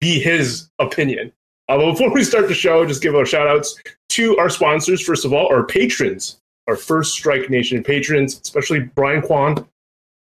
[0.00, 1.32] be his opinion.
[1.68, 3.76] Uh, before we start the show, just give our shout outs
[4.10, 5.02] to our sponsors.
[5.02, 9.66] First of all, our patrons, our First Strike Nation patrons, especially Brian Kwan.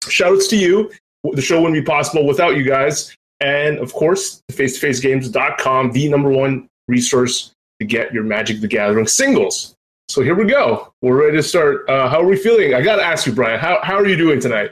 [0.07, 0.91] Shout outs to you.
[1.23, 3.15] The show wouldn't be possible without you guys.
[3.41, 9.75] And of course, facetofacegames.com, the number one resource to get your Magic the Gathering singles.
[10.09, 10.91] So here we go.
[11.01, 11.87] We're ready to start.
[11.89, 12.73] Uh, how are we feeling?
[12.73, 14.71] I got to ask you, Brian, how, how are you doing tonight?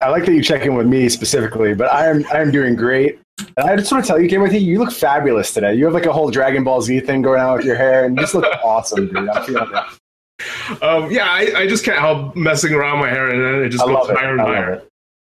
[0.00, 2.74] I like that you check in with me specifically, but I am I am doing
[2.74, 3.20] great.
[3.56, 5.74] And I just want to tell you, Game with you, you look fabulous today.
[5.74, 8.16] You have like a whole Dragon Ball Z thing going on with your hair, and
[8.16, 9.28] you just look awesome, dude.
[9.28, 10.82] I'm feeling it.
[10.82, 13.84] Um, yeah, I, I just can't help messing around my hair, and then it just
[13.84, 14.72] I goes higher and higher.
[14.74, 14.88] it.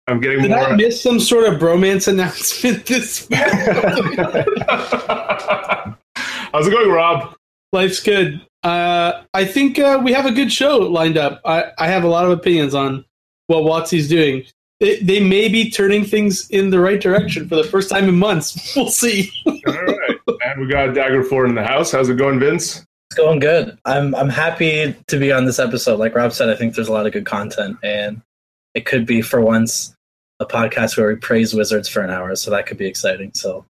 [0.08, 0.60] I'm getting Did more.
[0.60, 3.38] I miss some sort of bromance announcement this week?
[6.52, 7.34] How's it going, Rob?
[7.72, 8.44] Life's good.
[8.62, 11.40] Uh, I think uh, we have a good show lined up.
[11.44, 13.04] I, I have a lot of opinions on
[13.46, 14.44] what WotC's doing.
[14.82, 18.18] They, they may be turning things in the right direction for the first time in
[18.18, 18.74] months.
[18.76, 19.30] We'll see.
[19.46, 21.92] All right, and we got Dagger Four in the house.
[21.92, 22.84] How's it going, Vince?
[23.08, 23.78] It's going good.
[23.84, 26.00] I'm I'm happy to be on this episode.
[26.00, 28.22] Like Rob said, I think there's a lot of good content, and
[28.74, 29.94] it could be for once
[30.40, 32.34] a podcast where we praise wizards for an hour.
[32.34, 33.30] So that could be exciting.
[33.34, 33.64] So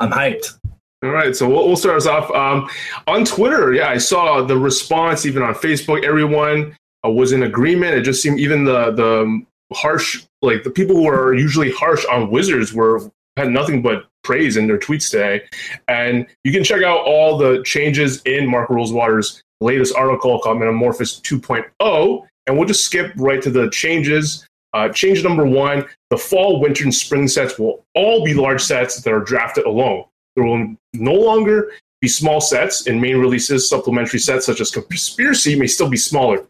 [0.00, 0.58] I'm hyped.
[1.02, 2.68] All right, so we'll, we'll start us off um,
[3.06, 3.72] on Twitter.
[3.72, 6.04] Yeah, I saw the response even on Facebook.
[6.04, 7.94] Everyone uh, was in agreement.
[7.94, 9.42] It just seemed even the the
[9.72, 14.56] harsh, like the people who are usually harsh on Wizards, were had nothing but praise
[14.56, 15.42] in their tweets today.
[15.86, 21.20] And you can check out all the changes in Mark Rosewater's latest article called Metamorphosis
[21.20, 24.46] 2.0, and we'll just skip right to the changes.
[24.74, 29.00] Uh, change number one: the fall, winter, and spring sets will all be large sets
[29.00, 30.04] that are drafted alone.
[30.36, 33.68] There will no longer be small sets in main releases.
[33.68, 36.46] Supplementary sets such as Conspiracy may still be smaller.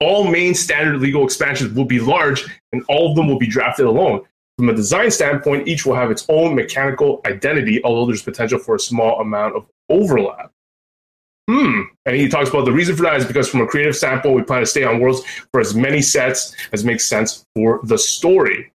[0.00, 3.86] All main standard legal expansions will be large, and all of them will be drafted
[3.86, 4.22] alone.
[4.56, 8.74] From a design standpoint, each will have its own mechanical identity, although there's potential for
[8.74, 10.50] a small amount of overlap.
[11.48, 11.82] Hmm.
[12.04, 14.42] And he talks about the reason for that is because, from a creative standpoint, we
[14.42, 15.22] plan to stay on worlds
[15.52, 18.72] for as many sets as makes sense for the story.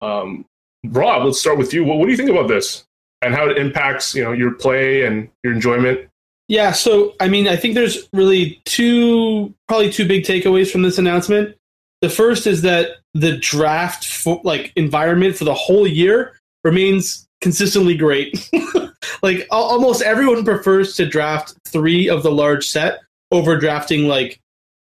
[0.00, 0.44] Um,
[0.84, 1.84] Rob, let's start with you.
[1.84, 2.88] What, what do you think about this?
[3.22, 6.08] and how it impacts you know your play and your enjoyment.
[6.48, 10.98] Yeah, so I mean, I think there's really two, probably two big takeaways from this
[10.98, 11.54] announcement.
[12.00, 17.96] The first is that the draft for, like environment for the whole year remains consistently
[17.96, 18.48] great.
[19.22, 24.40] like al- almost everyone prefers to draft three of the large set over drafting like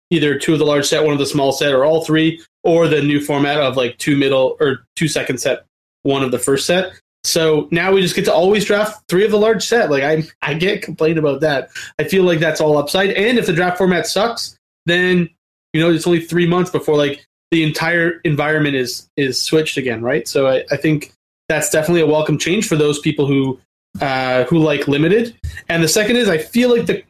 [0.09, 2.87] either two of the large set, one of the small set, or all three, or
[2.87, 5.65] the new format of like two middle or two second set,
[6.03, 6.93] one of the first set.
[7.23, 9.89] So now we just get to always draft three of the large set.
[9.89, 11.69] Like I, I can't complain about that.
[11.97, 13.11] I feel like that's all upside.
[13.11, 15.29] And if the draft format sucks, then
[15.71, 20.01] you know it's only three months before like the entire environment is is switched again,
[20.01, 20.27] right?
[20.27, 21.13] So I, I think
[21.47, 23.59] that's definitely a welcome change for those people who
[24.01, 25.35] uh, who like limited.
[25.69, 27.03] And the second is I feel like the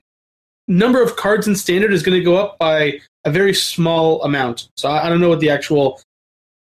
[0.68, 4.70] number of cards in standard is going to go up by a very small amount.
[4.78, 6.02] So I, I don't know what the actual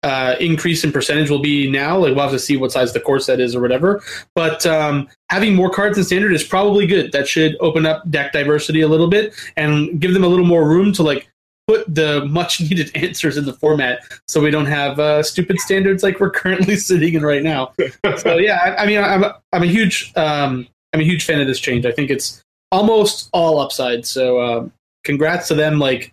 [0.03, 1.99] uh, increase in percentage will be now.
[1.99, 4.03] Like we'll have to see what size the core set is or whatever.
[4.35, 7.13] But um, having more cards in standard is probably good.
[7.13, 10.69] That should open up deck diversity a little bit and give them a little more
[10.69, 11.29] room to like
[11.69, 16.03] put the much needed answers in the format, so we don't have uh, stupid standards
[16.03, 17.73] like we're currently sitting in right now.
[18.17, 21.47] so yeah, I, I mean, I'm I'm a huge um, I'm a huge fan of
[21.47, 21.87] this change.
[21.87, 24.05] I think it's almost all upside.
[24.07, 24.69] So uh,
[25.05, 26.13] congrats to them, like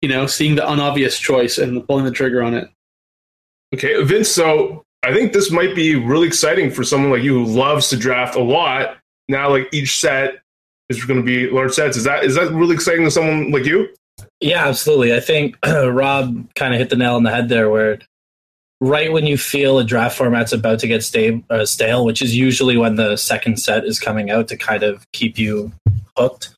[0.00, 2.68] you know, seeing the unobvious choice and pulling the trigger on it.
[3.74, 4.28] Okay, Vince.
[4.28, 7.96] So I think this might be really exciting for someone like you who loves to
[7.96, 8.98] draft a lot.
[9.28, 10.36] Now, like each set
[10.88, 11.96] is going to be large sets.
[11.96, 13.88] Is that is that really exciting to someone like you?
[14.40, 15.14] Yeah, absolutely.
[15.14, 17.98] I think uh, Rob kind of hit the nail on the head there, where
[18.80, 22.36] right when you feel a draft format's about to get stale, uh, stale, which is
[22.36, 25.72] usually when the second set is coming out to kind of keep you
[26.16, 26.54] hooked.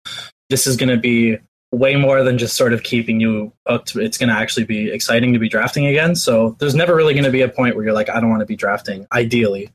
[0.50, 1.38] This is going to be
[1.74, 3.96] way more than just sort of keeping you hooked.
[3.96, 6.14] It's going to actually be exciting to be drafting again.
[6.14, 8.40] So there's never really going to be a point where you're like, I don't want
[8.40, 9.06] to be drafting.
[9.12, 9.72] Ideally,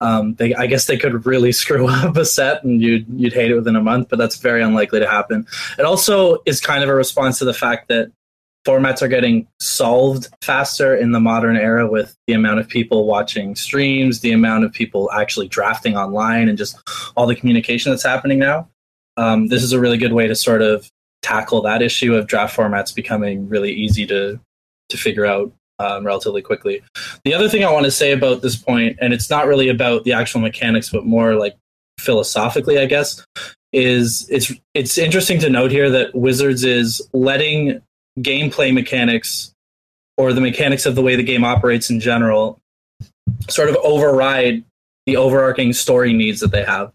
[0.00, 3.50] um, they, I guess they could really screw up a set and you'd you'd hate
[3.50, 5.46] it within a month, but that's very unlikely to happen.
[5.78, 8.10] It also is kind of a response to the fact that
[8.66, 13.54] formats are getting solved faster in the modern era with the amount of people watching
[13.54, 16.76] streams, the amount of people actually drafting online, and just
[17.16, 18.68] all the communication that's happening now.
[19.16, 20.90] Um, this is a really good way to sort of
[21.26, 24.38] tackle that issue of draft formats becoming really easy to
[24.88, 26.82] to figure out um, relatively quickly.
[27.24, 30.04] The other thing I want to say about this point, and it's not really about
[30.04, 31.56] the actual mechanics, but more like
[31.98, 33.24] philosophically, I guess,
[33.72, 37.82] is it's it's interesting to note here that Wizards is letting
[38.20, 39.52] gameplay mechanics
[40.16, 42.58] or the mechanics of the way the game operates in general
[43.50, 44.64] sort of override
[45.04, 46.92] the overarching story needs that they have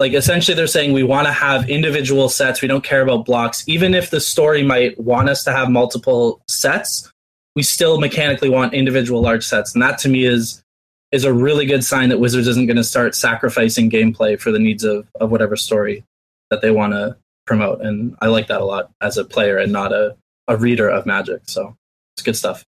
[0.00, 3.62] like essentially they're saying we want to have individual sets we don't care about blocks.
[3.68, 7.12] Even if the story might want us to have multiple sets
[7.56, 9.74] we still mechanically want individual large sets.
[9.74, 10.62] And that to me is
[11.12, 14.58] is a really good sign that wizards isn't going to start sacrificing gameplay for the
[14.58, 16.04] needs of of whatever story
[16.50, 17.16] that they want to
[17.46, 17.82] promote.
[17.82, 20.16] And i like that a lot as a player and not a,
[20.48, 21.42] a reader of magic.
[21.46, 21.76] So
[22.14, 22.64] it's good stuff.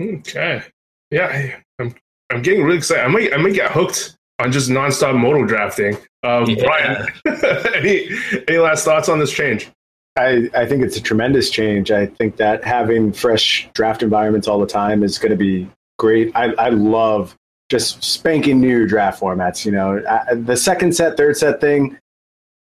[0.00, 0.62] Okay.
[1.10, 1.94] Yeah i'm
[2.30, 3.04] i'm getting really excited.
[3.04, 5.96] I might i might get hooked on just nonstop Modo drafting.
[6.22, 6.64] Um, Yeah.
[6.64, 7.06] Brian,
[7.74, 8.08] any
[8.48, 9.70] any last thoughts on this change?
[10.18, 11.90] I, I think it's a tremendous change.
[11.90, 16.32] I think that having fresh draft environments all the time is going to be great.
[16.34, 17.36] I, I love
[17.70, 19.64] just spanking new draft formats.
[19.64, 21.96] You know, I, the second set, third set thing,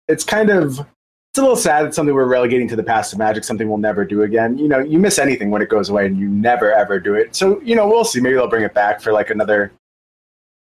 [0.09, 1.85] it's kind of it's a little sad.
[1.85, 4.56] It's something we're relegating to the past of Magic, something we'll never do again.
[4.56, 7.37] You know, you miss anything when it goes away, and you never ever do it.
[7.37, 8.21] So you know, we'll see.
[8.21, 9.73] Maybe they'll bring it back for like another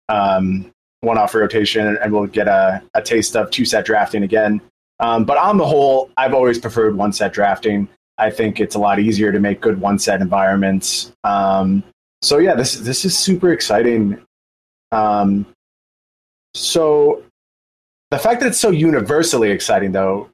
[0.07, 0.71] um,
[1.01, 4.61] one-off rotation, and we'll get a, a taste of two-set drafting again.
[4.99, 7.87] Um, but on the whole, I've always preferred one-set drafting.
[8.17, 11.13] I think it's a lot easier to make good one-set environments.
[11.23, 11.83] Um,
[12.21, 14.21] so yeah, this this is super exciting.
[14.91, 15.45] Um,
[16.53, 17.23] so
[18.11, 20.29] the fact that it's so universally exciting, though,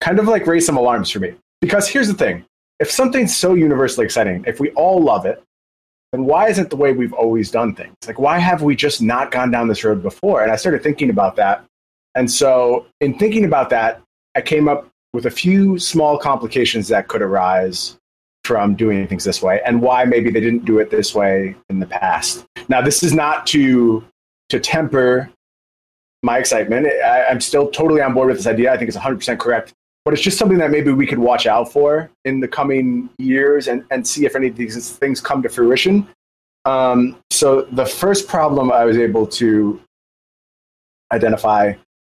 [0.00, 1.34] kind of like raised some alarms for me.
[1.60, 2.44] Because here's the thing:
[2.78, 5.42] if something's so universally exciting, if we all love it,
[6.12, 7.94] then why isn't it the way we've always done things?
[8.06, 10.42] Like, why have we just not gone down this road before?
[10.42, 11.64] And I started thinking about that.
[12.14, 14.00] And so, in thinking about that,
[14.34, 17.96] I came up with a few small complications that could arise
[18.44, 21.80] from doing things this way and why maybe they didn't do it this way in
[21.80, 22.46] the past.
[22.68, 24.04] Now, this is not to,
[24.50, 25.30] to temper
[26.22, 26.86] my excitement.
[26.86, 28.72] I, I'm still totally on board with this idea.
[28.72, 29.74] I think it's 100% correct.
[30.06, 33.66] But it's just something that maybe we could watch out for in the coming years
[33.66, 36.06] and, and see if any of these things come to fruition.
[36.64, 39.80] Um, so, the first problem I was able to
[41.12, 41.74] identify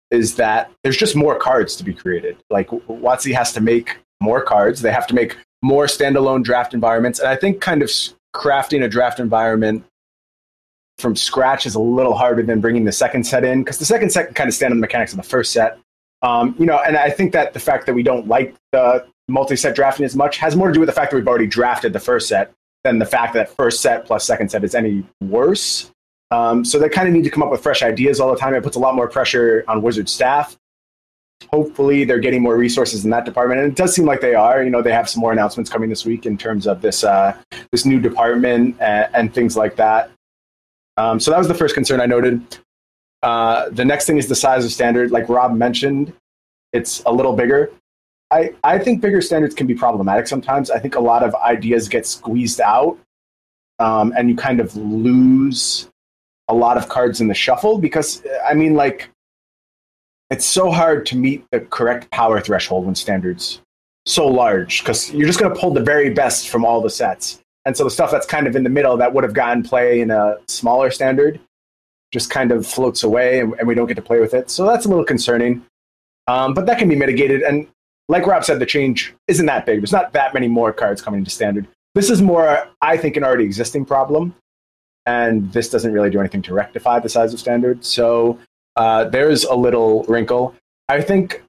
[0.09, 2.38] is that there's just more cards to be created.
[2.50, 7.19] Like, WotC has to make more cards, they have to make more standalone draft environments.
[7.19, 7.91] And I think kind of
[8.33, 9.83] crafting a draft environment
[10.98, 14.12] from scratch is a little harder than bringing the second set in because the second
[14.12, 15.77] set can kind of stand on the mechanics of the first set.
[16.21, 19.75] Um, you know, and I think that the fact that we don't like the multi-set
[19.75, 21.99] drafting as much has more to do with the fact that we've already drafted the
[21.99, 25.91] first set than the fact that first set plus second set is any worse.
[26.31, 28.53] Um, so they kind of need to come up with fresh ideas all the time.
[28.53, 30.57] It puts a lot more pressure on Wizard staff.
[31.51, 34.63] Hopefully, they're getting more resources in that department, and it does seem like they are.
[34.63, 37.35] You know, they have some more announcements coming this week in terms of this uh,
[37.71, 40.11] this new department and, and things like that.
[40.97, 42.59] Um, so that was the first concern I noted.
[43.23, 45.11] Uh, the next thing is the size of standard.
[45.11, 46.13] Like Rob mentioned,
[46.73, 47.71] it's a little bigger.
[48.31, 50.71] I, I think bigger standards can be problematic sometimes.
[50.71, 52.97] I think a lot of ideas get squeezed out,
[53.79, 55.89] um, and you kind of lose
[56.47, 59.09] a lot of cards in the shuffle because, I mean, like,
[60.29, 63.61] it's so hard to meet the correct power threshold when standards
[64.05, 67.39] so large because you're just going to pull the very best from all the sets.
[67.65, 69.99] And so the stuff that's kind of in the middle that would have gotten play
[69.99, 71.39] in a smaller standard
[72.12, 74.50] just kind of floats away and, and we don't get to play with it.
[74.50, 75.65] So that's a little concerning.
[76.27, 77.41] Um, but that can be mitigated.
[77.41, 77.68] And
[78.08, 79.80] like Rob said, the change isn't that big.
[79.80, 81.68] There's not that many more cards coming into standard.
[81.96, 84.36] This is more, I think, an already existing problem.
[85.06, 87.84] And this doesn't really do anything to rectify the size of standard.
[87.84, 88.39] So
[88.75, 90.56] uh, there's a little wrinkle.
[90.89, 91.44] I think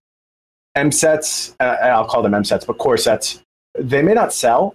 [0.74, 3.42] M sets, uh, I'll call them M sets, but core sets,
[3.78, 4.74] they may not sell.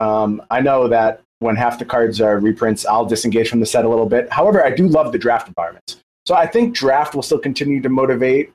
[0.00, 3.84] Um, I know that when half the cards are reprints, I'll disengage from the set
[3.84, 4.30] a little bit.
[4.32, 6.02] However, I do love the draft environment.
[6.26, 8.52] So I think draft will still continue to motivate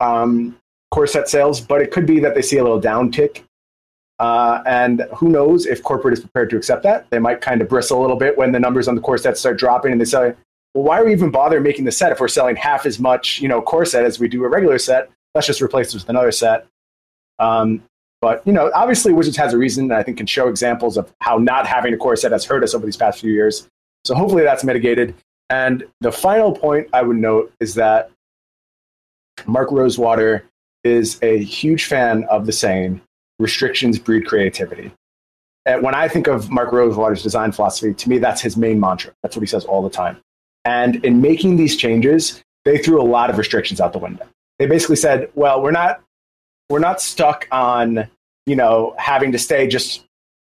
[0.00, 0.56] um,
[0.90, 3.42] core set sales, but it could be that they see a little downtick.
[4.18, 7.08] Uh, and who knows if corporate is prepared to accept that?
[7.10, 9.38] They might kind of bristle a little bit when the numbers on the core set
[9.38, 10.34] start dropping and they say,
[10.74, 13.40] well, why are we even bother making the set if we're selling half as much,
[13.40, 15.10] you know, core set as we do a regular set?
[15.34, 16.66] Let's just replace it with another set.
[17.38, 17.82] Um,
[18.20, 21.12] but you know, obviously, Wizards has a reason, and I think can show examples of
[21.20, 23.68] how not having a core set has hurt us over these past few years.
[24.04, 25.14] So hopefully, that's mitigated.
[25.48, 28.10] And the final point I would note is that
[29.46, 30.44] Mark Rosewater
[30.84, 33.00] is a huge fan of the saying,
[33.38, 34.92] restrictions breed creativity.
[35.66, 39.12] And when I think of Mark Rosewater's design philosophy, to me, that's his main mantra.
[39.22, 40.18] That's what he says all the time.
[40.64, 44.26] And in making these changes, they threw a lot of restrictions out the window.
[44.58, 46.02] They basically said, well, we're not,
[46.70, 48.08] we're not stuck on,
[48.46, 50.04] you know, having to stay just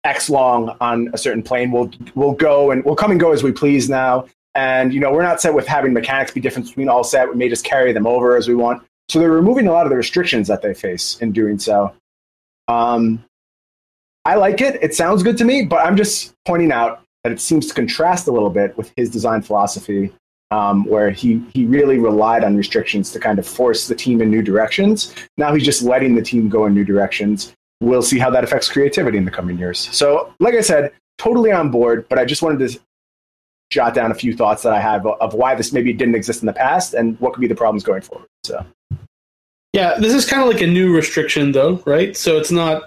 [0.05, 1.71] X long on a certain plane.
[1.71, 4.27] We'll, we'll go and we'll come and go as we please now.
[4.55, 7.29] And, you know, we're not set with having mechanics be different between all set.
[7.31, 8.83] We may just carry them over as we want.
[9.09, 11.95] So they're removing a lot of the restrictions that they face in doing so.
[12.67, 13.25] Um,
[14.25, 14.83] I like it.
[14.83, 18.27] It sounds good to me, but I'm just pointing out that it seems to contrast
[18.27, 20.13] a little bit with his design philosophy,
[20.51, 24.31] um, where he, he really relied on restrictions to kind of force the team in
[24.31, 25.15] new directions.
[25.37, 27.55] Now he's just letting the team go in new directions.
[27.81, 29.79] We'll see how that affects creativity in the coming years.
[29.93, 32.81] So, like I said, totally on board, but I just wanted to
[33.71, 36.47] jot down a few thoughts that I have of why this maybe didn't exist in
[36.47, 38.27] the past and what could be the problems going forward.
[38.43, 38.65] So,
[39.73, 42.17] yeah, this is kind of like a new restriction, though, right?
[42.17, 42.85] So it's not.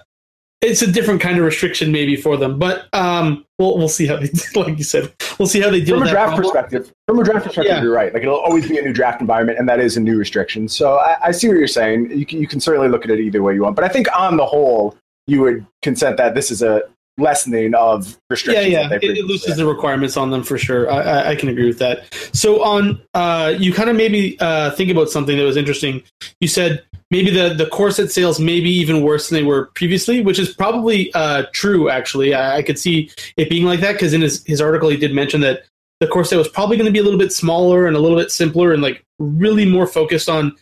[0.62, 4.18] It's a different kind of restriction, maybe for them, but um, we'll we'll see how
[4.18, 6.44] they, like you said, we'll see how they deal from with a draft problem.
[6.53, 6.94] perspective.
[7.08, 7.82] From a draft perspective, Yeah.
[7.82, 8.13] you're right.
[8.13, 10.68] Like it'll always be a new draft environment, and that is a new restriction.
[10.68, 12.12] So I, I see what you're saying.
[12.12, 14.08] You can, you can certainly look at it either way you want, but I think
[14.15, 16.84] on the whole, you would consent that this is a
[17.18, 18.68] lessening of Yeah, restrictions.
[18.68, 20.89] yeah, they it, it loosens the requirements on them for sure.
[20.89, 22.06] I, I, I can agree with that.
[22.34, 26.03] So on, uh, you kind of made me uh, think about something that was interesting.
[26.39, 29.68] You said maybe the the core set sales may be even worse than they were
[29.75, 31.89] previously, which is probably uh, true.
[31.89, 34.98] Actually, I, I could see it being like that because in his his article he
[34.98, 35.65] did mention that
[36.00, 38.18] the core set was probably going to be a little bit smaller and a little
[38.18, 40.58] bit simpler and like really more focused on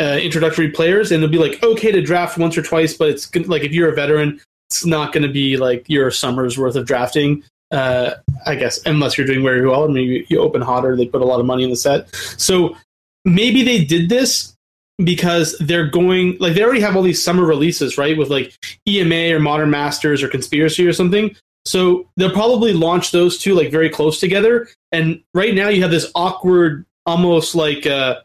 [0.00, 3.32] uh, introductory players, and it'll be like okay to draft once or twice, but it's
[3.46, 4.40] like if you're a veteran,
[4.72, 7.44] it's not going to be like your summer's worth of drafting.
[7.70, 8.14] Uh,
[8.46, 11.26] I guess unless you're doing very well, and maybe you open hotter, they put a
[11.26, 12.14] lot of money in the set.
[12.38, 12.76] So
[13.24, 14.56] maybe they did this
[15.04, 18.16] because they're going like they already have all these summer releases, right?
[18.16, 18.54] With like
[18.88, 21.36] EMA or Modern Masters or Conspiracy or something.
[21.64, 24.68] So they'll probably launch those two like very close together.
[24.90, 28.20] And right now you have this awkward, almost like uh,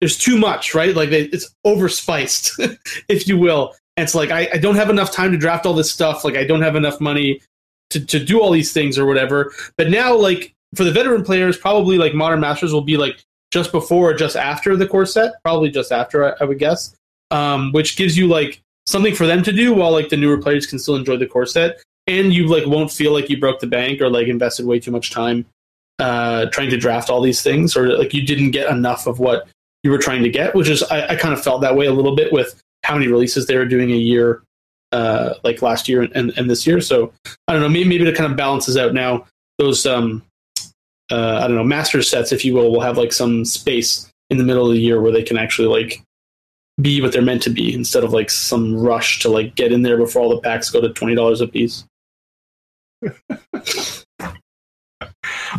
[0.00, 0.94] there's too much, right?
[0.94, 3.74] Like they, it's overspiced, if you will.
[3.96, 6.24] It's like I, I don't have enough time to draft all this stuff.
[6.24, 7.40] Like I don't have enough money
[7.90, 9.52] to, to do all these things or whatever.
[9.76, 13.70] But now, like for the veteran players, probably like Modern Masters will be like just
[13.70, 16.94] before or just after the core set, probably just after, I, I would guess.
[17.30, 20.66] Um, which gives you like something for them to do while like the newer players
[20.66, 23.66] can still enjoy the core set, and you like won't feel like you broke the
[23.66, 25.46] bank or like invested way too much time
[25.98, 29.48] uh, trying to draft all these things, or like you didn't get enough of what
[29.82, 30.54] you were trying to get.
[30.54, 33.08] Which is I, I kind of felt that way a little bit with how many
[33.08, 34.42] releases they were doing a year,
[34.92, 36.80] uh, like last year and, and this year.
[36.80, 37.12] So
[37.48, 39.26] I don't know, maybe maybe it kind of balances out now.
[39.58, 40.22] Those um,
[41.10, 44.38] uh, I don't know, master sets, if you will, will have like some space in
[44.38, 46.02] the middle of the year where they can actually like
[46.80, 49.82] be what they're meant to be instead of like some rush to like get in
[49.82, 51.84] there before all the packs go to twenty dollars a piece.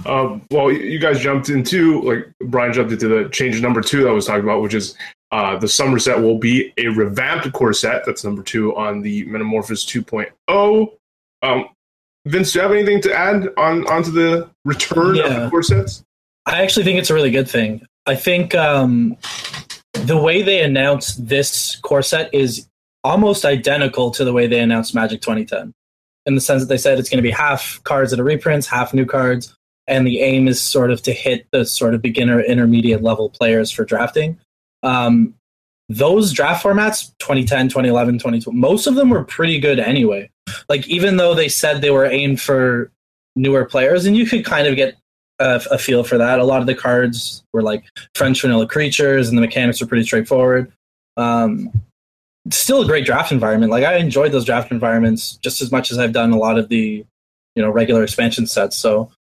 [0.05, 4.09] Um, well, you guys jumped into like Brian jumped into the change number two that
[4.09, 4.97] I was talking about, which is
[5.33, 8.05] uh, the summer set will be a revamped core set.
[8.05, 10.93] That's number two on the Metamorphosis 2.0.
[11.41, 11.65] Um,
[12.27, 16.03] Vince, do you have anything to add on onto the return of the core sets?
[16.45, 17.83] I actually think it's a really good thing.
[18.05, 19.17] I think um,
[19.93, 22.67] the way they announced this core set is
[23.03, 25.73] almost identical to the way they announced Magic 2010,
[26.27, 28.67] in the sense that they said it's going to be half cards that are reprints,
[28.67, 29.55] half new cards,
[29.87, 33.71] and the aim is sort of to hit the sort of beginner, intermediate level players
[33.71, 34.37] for drafting.
[34.83, 35.35] Um,
[35.89, 40.29] those draft formats 2010 2011 2012 most of them were pretty good anyway
[40.69, 42.89] like even though they said they were aimed for
[43.35, 44.95] newer players and you could kind of get
[45.39, 46.39] a, a feel for that.
[46.39, 47.83] A lot of the cards were like
[48.15, 50.71] French vanilla creatures, and the mechanics were pretty straightforward.
[51.17, 51.71] Um,
[52.49, 53.71] still a great draft environment.
[53.71, 56.69] Like I enjoyed those draft environments just as much as I've done a lot of
[56.69, 57.05] the,
[57.55, 58.77] you know, regular expansion sets.
[58.77, 59.11] So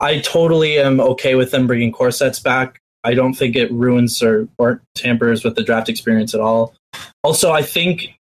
[0.00, 2.80] I totally am okay with them bringing core sets back.
[3.06, 6.74] I don't think it ruins or, or tampers with the draft experience at all.
[7.22, 8.18] Also, I think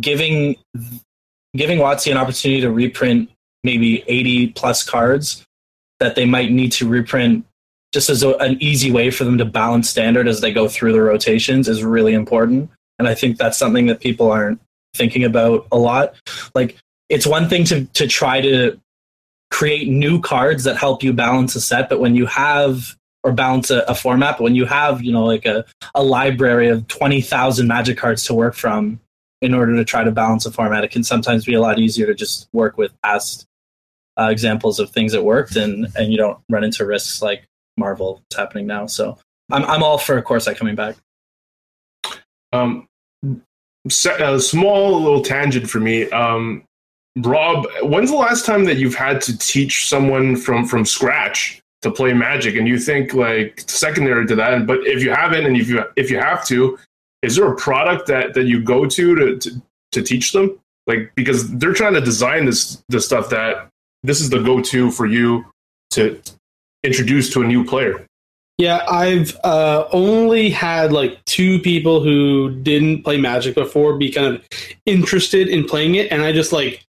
[0.00, 0.56] giving
[1.56, 3.30] giving WotC an opportunity to reprint
[3.62, 5.46] maybe 80 plus cards
[6.00, 7.46] that they might need to reprint
[7.94, 10.92] just as a, an easy way for them to balance standard as they go through
[10.92, 12.68] the rotations is really important.
[12.98, 14.60] And I think that's something that people aren't
[14.94, 16.16] thinking about a lot.
[16.52, 16.76] Like
[17.08, 18.80] it's one thing to to try to
[19.52, 23.72] create new cards that help you balance a set, but when you have or balance
[23.72, 25.64] a, a format, but when you have, you know, like a,
[25.96, 29.00] a library of 20,000 magic cards to work from
[29.42, 32.06] in order to try to balance a format, it can sometimes be a lot easier
[32.06, 33.44] to just work with past
[34.16, 37.44] uh, examples of things that worked and, and you don't run into risks like
[37.76, 38.86] Marvel is happening now.
[38.86, 39.18] So
[39.50, 40.94] I'm, I'm all for Set coming back.
[42.52, 42.86] Um,
[43.84, 46.08] a small little tangent for me.
[46.10, 46.62] Um,
[47.16, 51.94] Rob, when's the last time that you've had to teach someone from from scratch to
[51.94, 54.66] play Magic, and you think like secondary to that?
[54.66, 56.78] But if you haven't, and if you if you have to,
[57.22, 59.62] is there a product that that you go to to to,
[59.92, 60.58] to teach them?
[60.86, 63.68] Like because they're trying to design this the stuff that
[64.02, 65.46] this is the go to for you
[65.90, 66.20] to
[66.84, 68.06] introduce to a new player.
[68.58, 74.34] Yeah, I've uh, only had like two people who didn't play Magic before be kind
[74.34, 74.48] of
[74.86, 76.84] interested in playing it, and I just like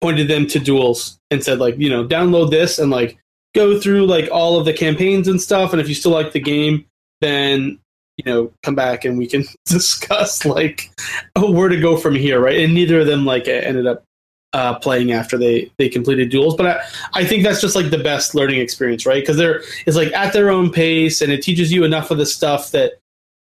[0.00, 3.18] pointed them to duels and said like, you know, download this and like
[3.54, 6.40] go through like all of the campaigns and stuff, and if you still like the
[6.40, 6.84] game,
[7.20, 7.78] then
[8.16, 10.90] you know come back and we can discuss like
[11.36, 12.60] oh, where to go from here, right?
[12.60, 14.04] And neither of them like ended up
[14.52, 16.56] uh, playing after they they completed duels.
[16.56, 19.22] But I, I think that's just like the best learning experience, right?
[19.22, 22.26] Because they're it's like at their own pace, and it teaches you enough of the
[22.26, 22.92] stuff that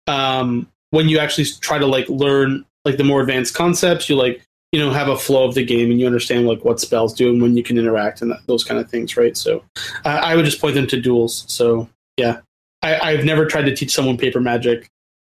[0.07, 4.43] um, when you actually try to like learn like the more advanced concepts, you like
[4.77, 7.31] you know have a flow of the game and you understand like what spells do
[7.31, 9.35] and when you can interact and those kind of things, right?
[9.35, 9.65] So
[10.05, 11.47] uh, I would just point them to duels.
[11.49, 12.41] So yeah,
[12.83, 14.89] I, I've never tried to teach someone paper magic.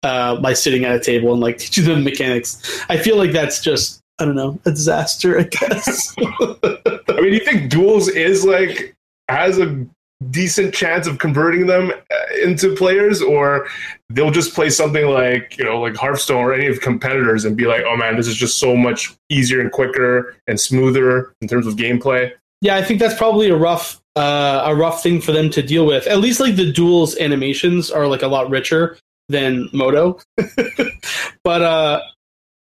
[0.03, 3.61] Uh, by sitting at a table and like teaching them mechanics, I feel like that's
[3.61, 6.15] just I don't know, a disaster, I guess.
[6.19, 8.95] I mean, you think duels is like
[9.27, 9.85] has a
[10.29, 13.67] decent chance of converting them uh, into players, or
[14.09, 17.65] they'll just play something like you know, like Hearthstone or any of competitors and be
[17.65, 21.65] like, oh man, this is just so much easier and quicker and smoother in terms
[21.65, 22.31] of gameplay.
[22.61, 25.85] Yeah, I think that's probably a rough uh, a rough thing for them to deal
[25.85, 26.05] with.
[26.07, 28.97] At least like the duels animations are like a lot richer
[29.29, 30.19] than Modo.
[31.43, 32.01] but uh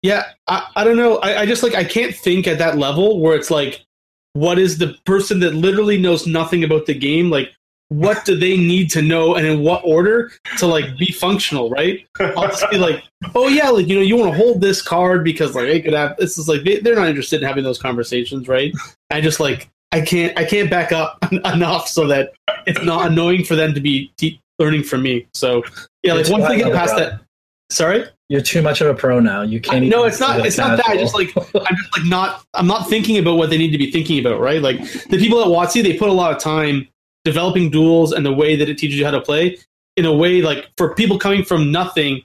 [0.02, 1.17] yeah, I, I don't know.
[1.17, 3.86] I, I just like I can't think at that level where it's like,
[4.34, 7.52] what is the person that literally knows nothing about the game like?
[7.92, 11.72] What do they need to know, and in what order to like be functional?
[11.72, 12.06] Right?
[12.20, 15.24] I'll just be like, oh yeah, like you know, you want to hold this card
[15.24, 16.15] because like it could have.
[16.18, 18.72] This is like they, they're not interested in having those conversations, right?
[19.10, 22.34] I just like I can't I can't back up enough so that
[22.68, 25.28] it's not annoying for them to be te- learning from me.
[25.34, 25.63] So
[26.04, 27.22] yeah, like once they get past that.
[27.69, 29.41] Sorry you're too much of a pro now.
[29.41, 29.86] You can't.
[29.88, 30.45] no, it's not.
[30.45, 30.88] It's not that.
[30.88, 32.45] I just like I'm just like not.
[32.53, 34.39] I'm not thinking about what they need to be thinking about.
[34.39, 34.62] Right.
[34.62, 36.88] Like the people at WotC, they put a lot of time
[37.25, 39.58] developing duels and the way that it teaches you how to play
[39.97, 42.21] in a way like for people coming from nothing.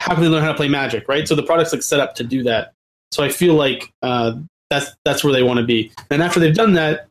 [0.00, 1.08] How can they learn how to play Magic?
[1.08, 1.26] Right.
[1.26, 2.72] So the product's like set up to do that.
[3.12, 4.34] So I feel like uh,
[4.68, 5.92] that's that's where they want to be.
[6.10, 7.06] And after they've done that,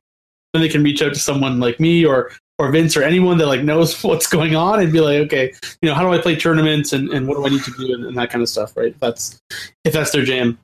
[0.54, 3.48] then they can reach out to someone like me or or Vince or anyone that
[3.48, 6.36] like knows what's going on and be like, okay, you know, how do I play
[6.36, 8.76] tournaments and, and what do I need to do and, and that kind of stuff,
[8.78, 8.94] right?
[8.94, 9.40] If that's
[9.84, 10.58] if that's their jam.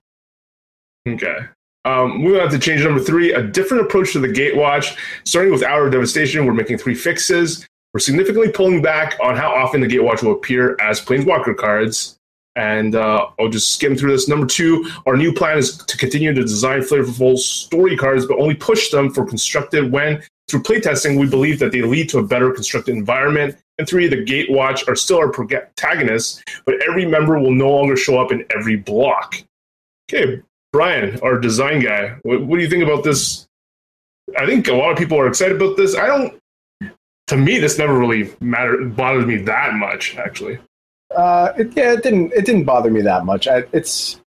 [1.08, 1.38] Okay.
[1.84, 4.96] Um, moving on to change number three, a different approach to the Gatewatch.
[5.26, 7.68] Starting with Hour of Devastation, we're making three fixes.
[7.94, 12.18] We're significantly pulling back on how often the Gatewatch will appear as Planeswalker cards.
[12.56, 14.28] And uh, I'll just skim through this.
[14.28, 18.56] Number two, our new plan is to continue to design flavorful story cards, but only
[18.56, 22.52] push them for constructed when through playtesting, we believe that they lead to a better
[22.52, 23.58] constructed environment.
[23.78, 28.20] And three, the Gatewatch are still our protagonists, but every member will no longer show
[28.20, 29.42] up in every block.
[30.12, 30.42] Okay,
[30.74, 33.48] Brian, our design guy, what, what do you think about this?
[34.38, 35.96] I think a lot of people are excited about this.
[35.96, 36.38] I don't.
[37.28, 40.60] To me, this never really mattered, bothered me that much, actually.
[41.16, 42.34] Uh, it, yeah, it didn't.
[42.34, 43.48] It didn't bother me that much.
[43.48, 44.20] I, it's.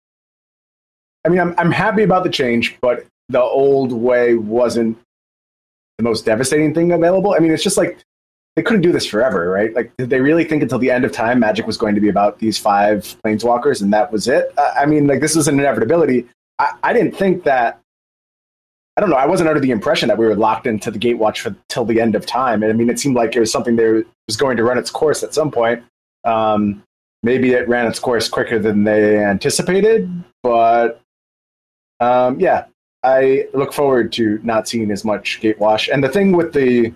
[1.25, 4.99] I mean, I'm I'm happy about the change, but the old way wasn't
[5.99, 7.35] the most devastating thing available.
[7.35, 7.99] I mean, it's just like
[8.57, 9.73] they couldn't do this forever, right?
[9.75, 12.09] Like, did they really think until the end of time Magic was going to be
[12.09, 14.53] about these five planeswalkers and that was it?
[14.59, 16.27] I mean, like, this was an inevitability.
[16.59, 17.79] I, I didn't think that.
[18.97, 19.17] I don't know.
[19.17, 21.99] I wasn't under the impression that we were locked into the Gatewatch for till the
[21.99, 22.63] end of time.
[22.63, 24.91] And I mean, it seemed like it was something that was going to run its
[24.91, 25.83] course at some point.
[26.25, 26.83] Um,
[27.23, 30.11] maybe it ran its course quicker than they anticipated,
[30.43, 31.01] but
[32.01, 32.67] um, yeah,
[33.03, 35.93] I look forward to not seeing as much Gatewatch.
[35.93, 36.93] And the thing with the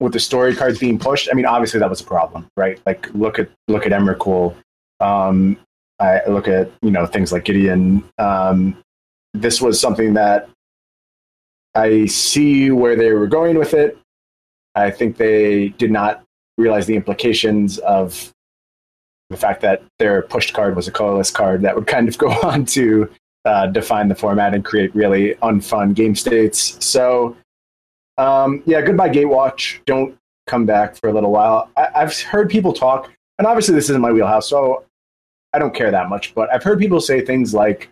[0.00, 2.80] with the story cards being pushed, I mean, obviously that was a problem, right?
[2.84, 4.54] Like look at look at Emrakul.
[5.00, 5.56] Um,
[6.00, 8.04] I look at you know things like Gideon.
[8.18, 8.76] Um,
[9.32, 10.48] this was something that
[11.74, 13.98] I see where they were going with it.
[14.74, 16.24] I think they did not
[16.58, 18.32] realize the implications of
[19.30, 22.30] the fact that their pushed card was a colorless card that would kind of go
[22.42, 23.08] on to
[23.44, 26.84] uh, define the format and create really unfun game states.
[26.84, 27.36] So,
[28.18, 29.84] um, yeah, goodbye Gatewatch.
[29.84, 31.70] Don't come back for a little while.
[31.76, 34.84] I- I've heard people talk, and obviously this isn't my wheelhouse, so
[35.52, 36.34] I don't care that much.
[36.34, 37.90] But I've heard people say things like,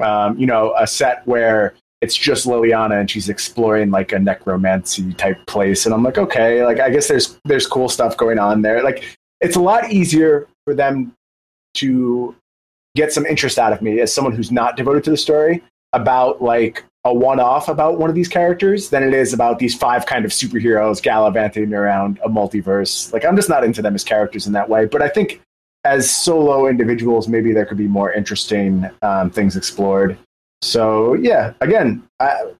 [0.00, 5.14] um, you know, a set where it's just Liliana and she's exploring like a necromancy
[5.14, 8.62] type place, and I'm like, okay, like I guess there's there's cool stuff going on
[8.62, 8.82] there.
[8.82, 11.12] Like it's a lot easier for them
[11.74, 12.34] to
[12.96, 16.42] get some interest out of me as someone who's not devoted to the story about
[16.42, 20.24] like a one-off about one of these characters than it is about these five kind
[20.24, 23.12] of superheroes gallivanting around a multiverse.
[23.12, 24.86] Like I'm just not into them as characters in that way.
[24.86, 25.40] But I think
[25.84, 30.18] as solo individuals, maybe there could be more interesting um, things explored.
[30.62, 32.52] So yeah, again, I,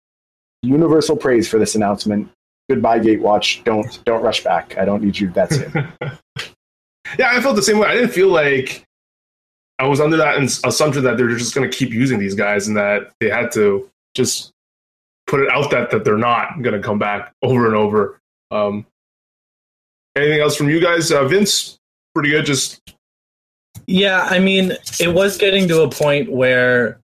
[0.62, 2.30] universal praise for this announcement.
[2.70, 3.64] Goodbye, Gatewatch.
[3.64, 4.78] Don't don't rush back.
[4.78, 5.30] I don't need you.
[5.30, 5.72] That's it.
[7.18, 7.88] Yeah, I felt the same way.
[7.88, 8.85] I didn't feel like
[9.78, 12.76] I was under that assumption that they're just going to keep using these guys and
[12.76, 14.52] that they had to just
[15.26, 18.18] put it out that that they're not going to come back over and over.
[18.50, 18.86] Um,
[20.16, 21.78] anything else from you guys, uh, Vince?
[22.14, 22.46] Pretty good.
[22.46, 22.80] Just
[23.86, 27.00] Yeah, I mean, it was getting to a point where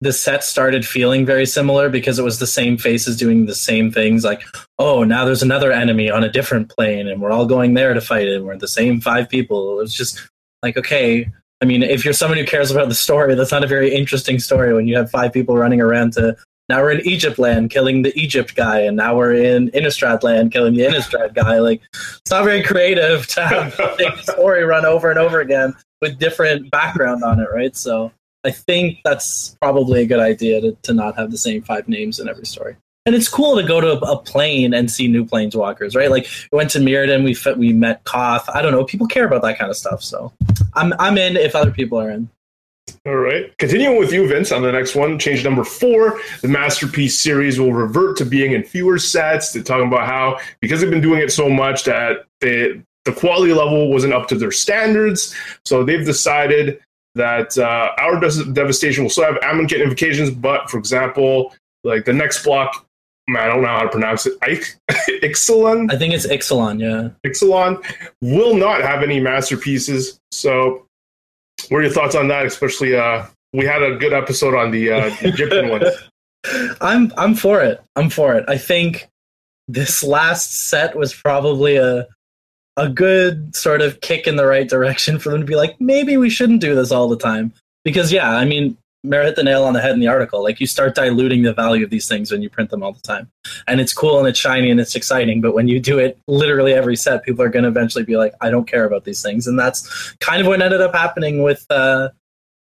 [0.00, 3.92] the set started feeling very similar because it was the same faces doing the same
[3.92, 4.24] things.
[4.24, 4.42] Like,
[4.78, 8.00] oh, now there's another enemy on a different plane, and we're all going there to
[8.00, 8.42] fight it.
[8.42, 9.78] We're the same five people.
[9.78, 10.28] It was just
[10.62, 11.30] like, okay.
[11.64, 14.38] I mean, if you're someone who cares about the story, that's not a very interesting
[14.38, 16.36] story when you have five people running around to.
[16.68, 20.52] Now we're in Egypt land killing the Egypt guy, and now we're in Innistrad land
[20.52, 21.60] killing the Innistrad guy.
[21.60, 26.18] Like, it's not very creative to have the story run over and over again with
[26.18, 27.74] different background on it, right?
[27.74, 28.12] So
[28.44, 32.20] I think that's probably a good idea to, to not have the same five names
[32.20, 32.76] in every story.
[33.06, 36.10] And it's cool to go to a, plane and see new planeswalkers, right?
[36.10, 38.48] Like we went to Mirrodin, we fe- we met Koth.
[38.48, 40.02] I don't know, people care about that kind of stuff.
[40.02, 40.32] So
[40.72, 42.30] I'm I'm in if other people are in.
[43.06, 43.56] All right.
[43.58, 46.20] Continuing with you, Vince, on the next one, change number four.
[46.40, 49.52] The Masterpiece series will revert to being in fewer sets.
[49.52, 53.52] They're talking about how, because they've been doing it so much, that they, the quality
[53.52, 55.34] level wasn't up to their standards.
[55.64, 56.80] So they've decided
[57.14, 62.42] that uh, Hour Devastation will still have Amonkhet invocations, but for example, like the next
[62.44, 62.86] block,
[63.28, 64.76] I don't know how to pronounce it, Ix-
[65.22, 65.92] Ixalan?
[65.92, 67.08] I think it's Ixalan, yeah.
[67.28, 67.82] Ixalan
[68.20, 70.18] will not have any masterpieces.
[70.30, 70.86] So,
[71.68, 72.44] what are your thoughts on that?
[72.44, 75.84] Especially, uh, we had a good episode on the uh, Egyptian one.
[76.80, 77.80] I'm I'm for it.
[77.96, 78.44] I'm for it.
[78.48, 79.08] I think
[79.68, 82.06] this last set was probably a
[82.76, 86.16] a good sort of kick in the right direction for them to be like, maybe
[86.16, 87.52] we shouldn't do this all the time.
[87.84, 90.42] Because yeah, I mean, MaRo hit the nail on the head in the article.
[90.42, 93.00] Like you start diluting the value of these things when you print them all the
[93.00, 93.30] time.
[93.68, 96.72] And it's cool and it's shiny and it's exciting, but when you do it literally
[96.72, 99.46] every set, people are gonna eventually be like, I don't care about these things.
[99.46, 102.08] And that's kind of what ended up happening with uh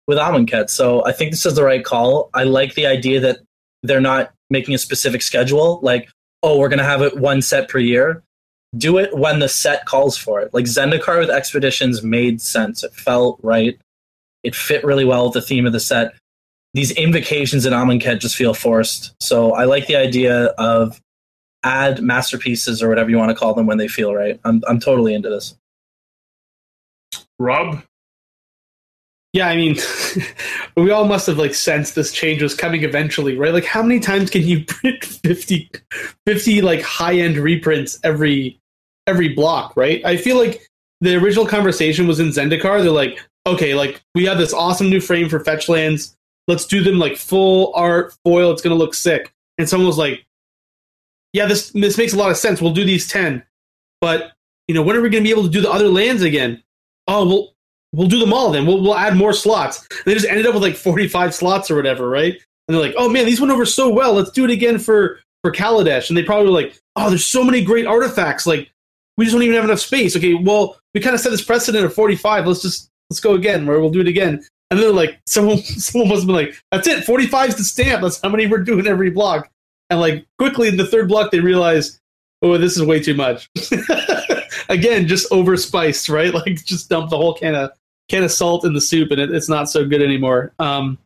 [0.07, 0.69] with Amonkhet.
[0.69, 2.31] So I think this is the right call.
[2.33, 3.39] I like the idea that
[3.83, 6.09] they're not making a specific schedule, like,
[6.41, 8.23] oh, we're gonna have it one set per year.
[8.77, 10.53] Do it when the set calls for it.
[10.55, 12.83] Like Zendikar with Expeditions made sense.
[12.83, 13.79] It felt right.
[14.43, 16.15] It fit really well with the theme of the set.
[16.73, 19.13] These invocations in Amonkhet just feel forced.
[19.19, 21.01] So I like the idea of
[21.63, 24.39] add masterpieces or whatever you want to call them when they feel right.
[24.45, 25.55] I'm I'm totally into this.
[27.39, 27.83] Rob?
[29.33, 29.77] Yeah, I mean,
[30.77, 33.53] we all must have like sensed this change was coming eventually, right?
[33.53, 35.71] Like, how many times can you print 50,
[36.25, 38.59] 50 like high end reprints every
[39.07, 40.03] every block, right?
[40.05, 40.61] I feel like
[40.99, 42.81] the original conversation was in Zendikar.
[42.81, 46.15] They're like, okay, like we have this awesome new frame for fetch lands.
[46.47, 48.51] Let's do them like full art foil.
[48.51, 49.33] It's gonna look sick.
[49.57, 50.25] And someone was like,
[51.33, 52.61] yeah, this this makes a lot of sense.
[52.61, 53.43] We'll do these ten,
[53.99, 54.33] but
[54.67, 56.63] you know, when are we gonna be able to do the other lands again?
[57.07, 57.53] Oh, well,
[57.93, 58.65] we'll do them all then.
[58.65, 59.87] We'll, we'll add more slots.
[60.05, 62.33] They just ended up with like 45 slots or whatever, right?
[62.33, 64.13] And they're like, oh man, these went over so well.
[64.13, 66.09] Let's do it again for for Kaladesh.
[66.09, 68.45] And they probably were like, oh, there's so many great artifacts.
[68.45, 68.71] Like,
[69.17, 70.15] we just don't even have enough space.
[70.15, 72.47] Okay, well, we kind of set this precedent of 45.
[72.47, 74.45] Let's just let's go again, where we'll do it again.
[74.71, 78.01] And then like, someone someone must have been like, that's it, 45 is the stamp.
[78.01, 79.51] That's how many we're doing every block.
[79.91, 81.99] And like quickly in the third block, they realize,
[82.41, 83.49] oh, this is way too much.
[84.69, 86.33] again, just overspiced, right?
[86.41, 87.71] Like just dump the whole can of
[88.09, 90.53] can of salt in the soup, and it, it's not so good anymore.
[90.59, 90.97] Um,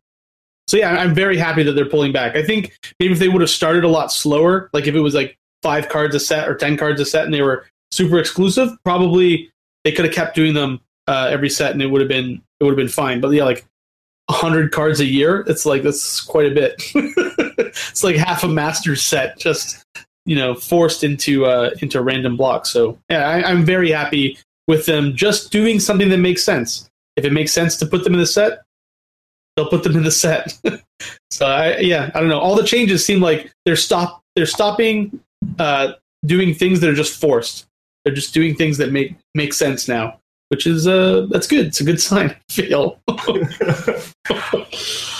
[0.67, 2.35] so yeah, I'm very happy that they're pulling back.
[2.35, 5.13] I think maybe if they would have started a lot slower, like if it was
[5.13, 8.69] like five cards a set or ten cards a set, and they were super exclusive,
[8.83, 9.51] probably
[9.83, 12.63] they could have kept doing them uh, every set, and it would have been it
[12.63, 13.21] would have been fine.
[13.21, 13.65] But yeah, like
[14.29, 16.81] hundred cards a year, it's like that's quite a bit.
[16.95, 19.83] it's like half a master set just
[20.25, 22.69] you know forced into uh, into random blocks.
[22.69, 24.37] So yeah, I, I'm very happy
[24.67, 26.89] with them just doing something that makes sense.
[27.15, 28.63] If it makes sense to put them in the set,
[29.55, 30.57] they'll put them in the set.
[31.31, 32.39] so I, yeah, I don't know.
[32.39, 35.19] All the changes seem like they're stop they're stopping
[35.59, 35.93] uh,
[36.25, 37.67] doing things that are just forced.
[38.03, 40.19] They're just doing things that make make sense now,
[40.55, 41.65] which is uh that's good.
[41.65, 42.33] It's a good sign.
[42.49, 42.97] Feel.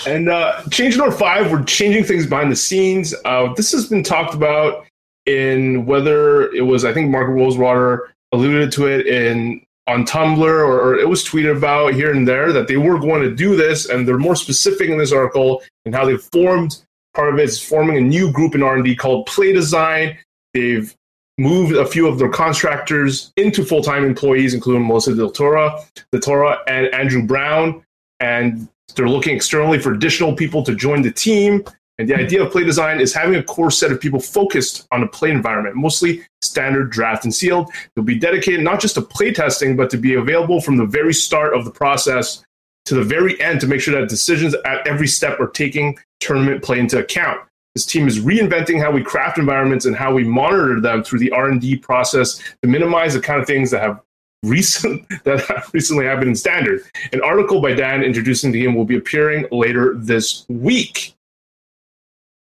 [0.06, 3.14] and uh, change number five, we're changing things behind the scenes.
[3.26, 4.86] Uh, this has been talked about
[5.26, 10.80] in whether it was I think Mark Rosewater alluded to it in on Tumblr or,
[10.80, 13.88] or, it was tweeted about here and there that they were going to do this,
[13.88, 16.82] and they're more specific in this article and how they formed.
[17.14, 20.16] Part of it is forming a new group in R and D called Play Design.
[20.54, 20.92] They've
[21.38, 26.86] moved a few of their contractors into full-time employees, including Melissa DeTora, Del Toro and
[26.94, 27.84] Andrew Brown,
[28.20, 31.64] and they're looking externally for additional people to join the team.
[31.98, 35.02] And the idea of play design is having a core set of people focused on
[35.02, 37.70] a play environment, mostly standard, draft, and sealed.
[37.94, 41.14] They'll be dedicated not just to play testing, but to be available from the very
[41.14, 42.44] start of the process
[42.86, 46.62] to the very end to make sure that decisions at every step are taking tournament
[46.62, 47.40] play into account.
[47.76, 51.30] This team is reinventing how we craft environments and how we monitor them through the
[51.30, 54.00] R&D process to minimize the kind of things that have
[54.42, 56.80] recent that have recently happened in standard.
[57.12, 61.14] An article by Dan introducing the game will be appearing later this week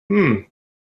[0.08, 0.34] hmm.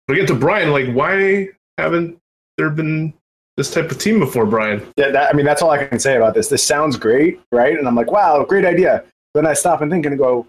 [0.09, 2.19] We get to Brian, like, why haven't
[2.57, 3.13] there been
[3.55, 4.85] this type of team before, Brian?
[4.97, 6.49] Yeah, that, I mean, that's all I can say about this.
[6.49, 7.77] This sounds great, right?
[7.79, 9.05] And I'm like, wow, great idea.
[9.33, 10.45] Then I stop and think and go,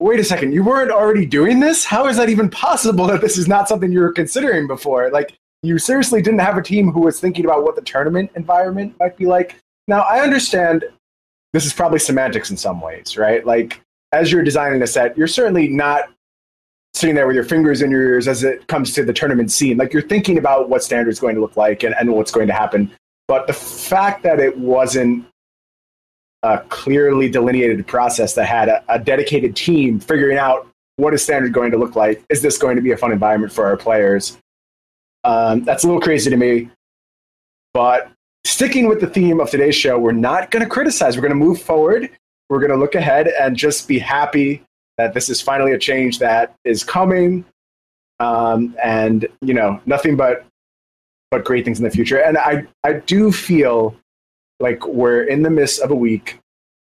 [0.00, 1.84] wait a second, you weren't already doing this?
[1.84, 5.10] How is that even possible that this is not something you were considering before?
[5.10, 8.94] Like, you seriously didn't have a team who was thinking about what the tournament environment
[8.98, 9.56] might be like.
[9.86, 10.84] Now, I understand
[11.52, 13.44] this is probably semantics in some ways, right?
[13.44, 13.80] Like,
[14.12, 16.04] as you're designing a set, you're certainly not
[16.94, 19.76] sitting there with your fingers in your ears as it comes to the tournament scene.
[19.76, 22.48] Like you're thinking about what standard is going to look like and, and what's going
[22.48, 22.90] to happen.
[23.28, 25.24] But the fact that it wasn't
[26.42, 31.52] a clearly delineated process that had a, a dedicated team figuring out what is standard
[31.52, 34.38] going to look like, is this going to be a fun environment for our players?
[35.24, 36.70] Um, that's a little crazy to me.
[37.72, 38.10] But
[38.44, 41.16] sticking with the theme of today's show, we're not going to criticize.
[41.16, 42.10] We're going to move forward.
[42.48, 44.62] We're going to look ahead and just be happy
[44.98, 47.44] that this is finally a change that is coming,
[48.18, 50.44] um, and you know nothing but
[51.30, 52.18] but great things in the future.
[52.18, 53.94] And I I do feel
[54.60, 56.38] like we're in the midst of a week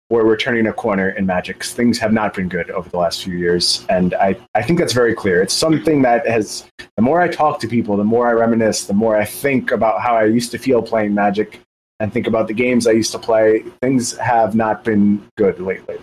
[0.09, 1.65] where we're turning a corner in Magic.
[1.65, 4.93] Things have not been good over the last few years, and I I think that's
[4.93, 5.41] very clear.
[5.41, 8.95] It's something that has the more I talk to people, the more I reminisce, the
[8.95, 11.61] more I think about how I used to feel playing Magic
[11.99, 15.99] and think about the games I used to play, things have not been good lately.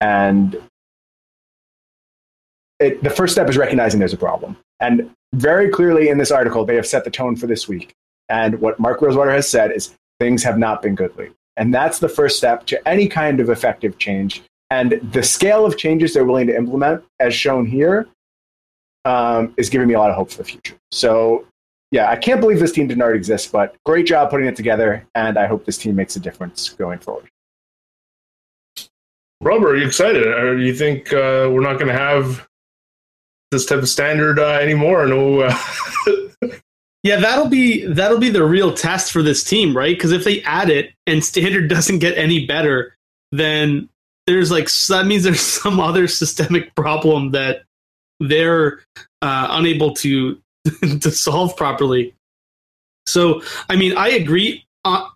[0.00, 0.60] And
[2.80, 4.56] it, the first step is recognizing there's a problem.
[4.80, 7.94] And very clearly in this article, they have set the tone for this week.
[8.28, 11.34] And what Mark Rosewater has said is things have not been good lately.
[11.56, 14.42] And that's the first step to any kind of effective change.
[14.70, 18.06] And the scale of changes they're willing to implement, as shown here,
[19.04, 20.74] um, is giving me a lot of hope for the future.
[20.90, 21.46] So,
[21.92, 25.06] yeah, I can't believe this team didn't already exist, but great job putting it together.
[25.14, 27.28] And I hope this team makes a difference going forward.
[29.40, 30.24] Robert, are you excited?
[30.24, 32.46] Do you think uh, we're not going to have
[33.50, 35.06] this type of standard uh, anymore.
[35.06, 35.40] No.
[35.40, 35.56] Uh,
[37.06, 39.96] yeah, that'll be that'll be the real test for this team, right?
[39.96, 42.96] Because if they add it and standard doesn't get any better,
[43.32, 43.88] then
[44.26, 47.62] there's like that means there's some other systemic problem that
[48.20, 48.80] they're
[49.22, 50.40] uh, unable to
[51.00, 52.14] to solve properly.
[53.06, 55.08] So, I mean, I agree on, uh,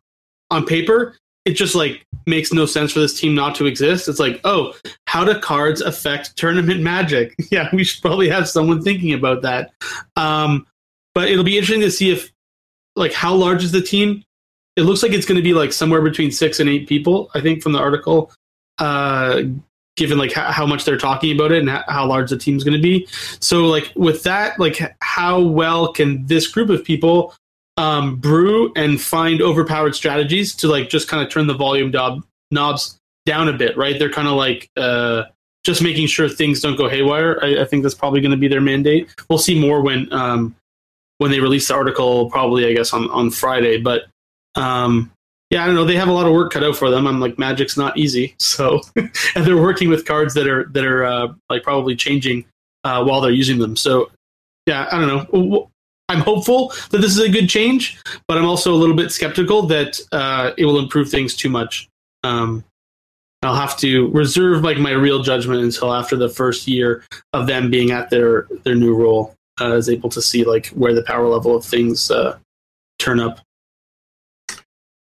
[0.52, 4.08] on paper it just like makes no sense for this team not to exist.
[4.08, 4.74] It's like, oh,
[5.06, 7.34] how do cards affect tournament magic?
[7.50, 9.72] Yeah, we should probably have someone thinking about that.
[10.14, 10.66] Um,
[11.14, 12.30] but it'll be interesting to see if,
[12.96, 14.24] like, how large is the team?
[14.76, 17.30] It looks like it's going to be like somewhere between six and eight people.
[17.34, 18.32] I think from the article,
[18.78, 19.42] uh,
[19.96, 22.76] given like how, how much they're talking about it and how large the team's going
[22.76, 23.06] to be.
[23.40, 27.34] So, like with that, like how well can this group of people
[27.76, 32.24] um, brew and find overpowered strategies to like just kind of turn the volume knob,
[32.50, 33.98] knobs down a bit, right?
[33.98, 35.24] They're kind of like uh,
[35.64, 37.38] just making sure things don't go haywire.
[37.42, 39.14] I, I think that's probably going to be their mandate.
[39.28, 40.54] We'll see more when um,
[41.20, 43.78] when they release the article, probably I guess on on Friday.
[43.78, 44.06] But
[44.54, 45.12] um,
[45.50, 45.84] yeah, I don't know.
[45.84, 47.06] They have a lot of work cut out for them.
[47.06, 51.04] I'm like, Magic's not easy, so and they're working with cards that are that are
[51.04, 52.46] uh, like probably changing
[52.84, 53.76] uh, while they're using them.
[53.76, 54.10] So
[54.66, 55.70] yeah, I don't know.
[56.08, 59.62] I'm hopeful that this is a good change, but I'm also a little bit skeptical
[59.66, 61.86] that uh, it will improve things too much.
[62.24, 62.64] Um,
[63.42, 67.70] I'll have to reserve like my real judgment until after the first year of them
[67.70, 69.34] being at their their new role.
[69.60, 72.38] Uh, is able to see like where the power level of things uh,
[72.98, 73.40] turn up.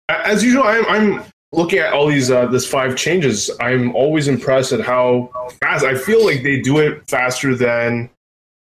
[0.09, 3.49] As usual, I'm, I'm looking at all these uh, this five changes.
[3.59, 5.29] I'm always impressed at how
[5.61, 5.85] fast.
[5.85, 8.09] I feel like they do it faster than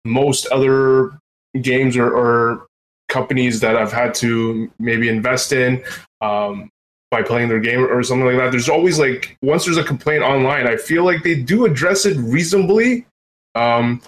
[0.04, 1.18] most other
[1.62, 2.68] games or, or
[3.08, 5.84] companies that I've had to maybe invest in.
[6.22, 6.70] Um,
[7.12, 8.52] by playing their game or something like that.
[8.52, 12.18] There's always like once there's a complaint online, I feel like they do address it
[12.18, 13.06] reasonably.
[13.54, 14.02] Um,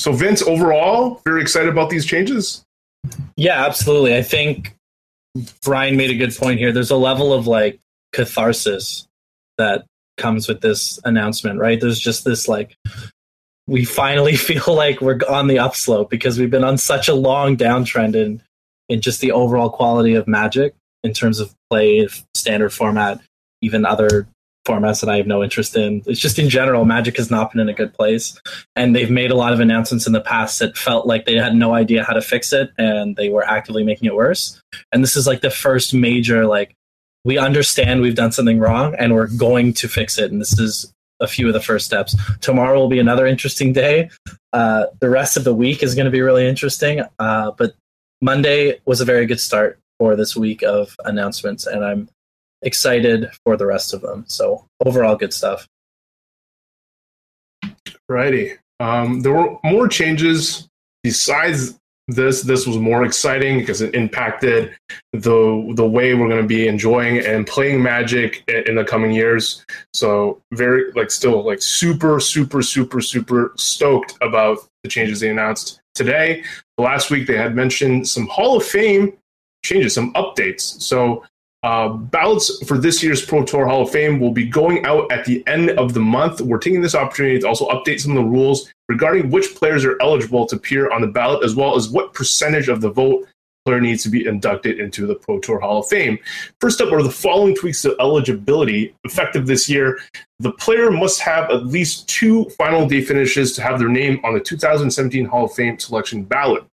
[0.00, 2.64] so Vince, overall, very excited about these changes.
[3.36, 4.16] Yeah, absolutely.
[4.16, 4.74] I think
[5.62, 6.72] Brian made a good point here.
[6.72, 7.78] There's a level of like
[8.14, 9.06] catharsis
[9.58, 9.84] that
[10.16, 11.78] comes with this announcement, right?
[11.78, 12.74] There's just this like
[13.66, 17.58] we finally feel like we're on the upslope because we've been on such a long
[17.58, 18.42] downtrend in
[18.88, 23.20] in just the overall quality of Magic in terms of play, standard format,
[23.60, 24.26] even other
[24.66, 26.02] formats that I have no interest in.
[26.06, 28.38] It's just in general, Magic has not been in a good place.
[28.76, 31.54] And they've made a lot of announcements in the past that felt like they had
[31.54, 34.60] no idea how to fix it and they were actively making it worse.
[34.92, 36.74] And this is like the first major, like,
[37.24, 40.30] we understand we've done something wrong and we're going to fix it.
[40.30, 42.16] And this is a few of the first steps.
[42.40, 44.10] Tomorrow will be another interesting day.
[44.52, 47.02] Uh, the rest of the week is going to be really interesting.
[47.18, 47.74] Uh, but
[48.22, 52.08] Monday was a very good start for this week of announcements, and I'm
[52.62, 54.24] excited for the rest of them.
[54.26, 55.68] So overall, good stuff.
[58.08, 58.54] Righty.
[58.80, 60.68] Um, there were more changes
[61.02, 62.42] besides this.
[62.42, 64.74] This was more exciting because it impacted
[65.12, 69.64] the the way we're going to be enjoying and playing Magic in, the coming years.
[69.94, 75.80] So very like still like super super super super stoked about the changes they announced
[75.94, 76.42] today.
[76.78, 79.12] Last week they had mentioned some Hall of Fame
[79.64, 80.80] changes, some updates.
[80.80, 81.24] So
[81.62, 85.24] uh, ballots for this year's Pro Tour Hall of Fame will be going out at
[85.24, 86.40] the end of the month.
[86.40, 90.00] We're taking this opportunity to also update some of the rules regarding which players are
[90.00, 93.26] eligible to appear on the ballot, as well as what percentage of the vote
[93.66, 96.18] player needs to be inducted into the Pro Tour Hall of Fame.
[96.60, 98.94] First up are the following tweaks to eligibility.
[99.04, 99.98] Effective this year,
[100.38, 104.32] the player must have at least two final day finishes to have their name on
[104.32, 106.64] the 2017 Hall of Fame selection ballot.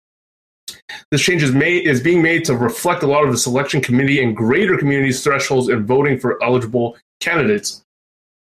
[1.12, 4.22] This change is made is being made to reflect a lot of the selection committee
[4.22, 7.84] and greater community's thresholds in voting for eligible candidates.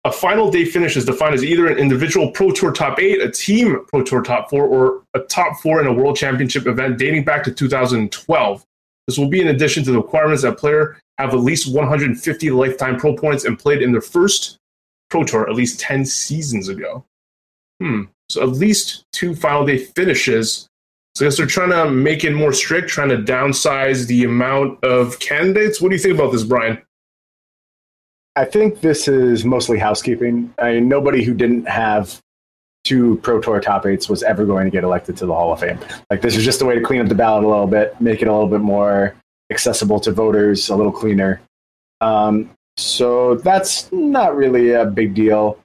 [0.06, 3.32] A final day finish is defined as either an individual Pro Tour top eight, a
[3.32, 7.24] team Pro Tour top four, or a top four in a World Championship event dating
[7.24, 8.66] back to 2012.
[9.08, 12.98] This will be in addition to the requirements that player have at least 150 lifetime
[12.98, 14.58] pro points and played in their first
[15.10, 17.06] Pro Tour at least 10 seasons ago.
[17.82, 18.04] Hmm.
[18.30, 20.68] So at least two final day finishes
[21.16, 24.84] so I guess they're trying to make it more strict, trying to downsize the amount
[24.84, 25.80] of candidates.
[25.80, 26.82] What do you think about this, Brian?
[28.36, 30.54] I think this is mostly housekeeping.
[30.58, 32.20] I mean, nobody who didn't have
[32.84, 35.60] two Pro Tour top eights was ever going to get elected to the Hall of
[35.60, 35.80] Fame.
[36.10, 38.22] Like this is just a way to clean up the ballot a little bit, make
[38.22, 39.16] it a little bit more
[39.52, 41.42] accessible to voters, a little cleaner.
[42.02, 45.60] Um, so that's not really a big deal.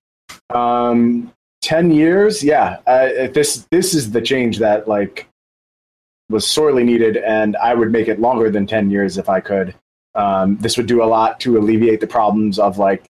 [0.50, 2.78] Um, Ten years, yeah.
[2.86, 5.26] Uh, this this is the change that like
[6.30, 9.74] was sorely needed, and I would make it longer than 10 years if I could.
[10.14, 13.04] Um, this would do a lot to alleviate the problems of like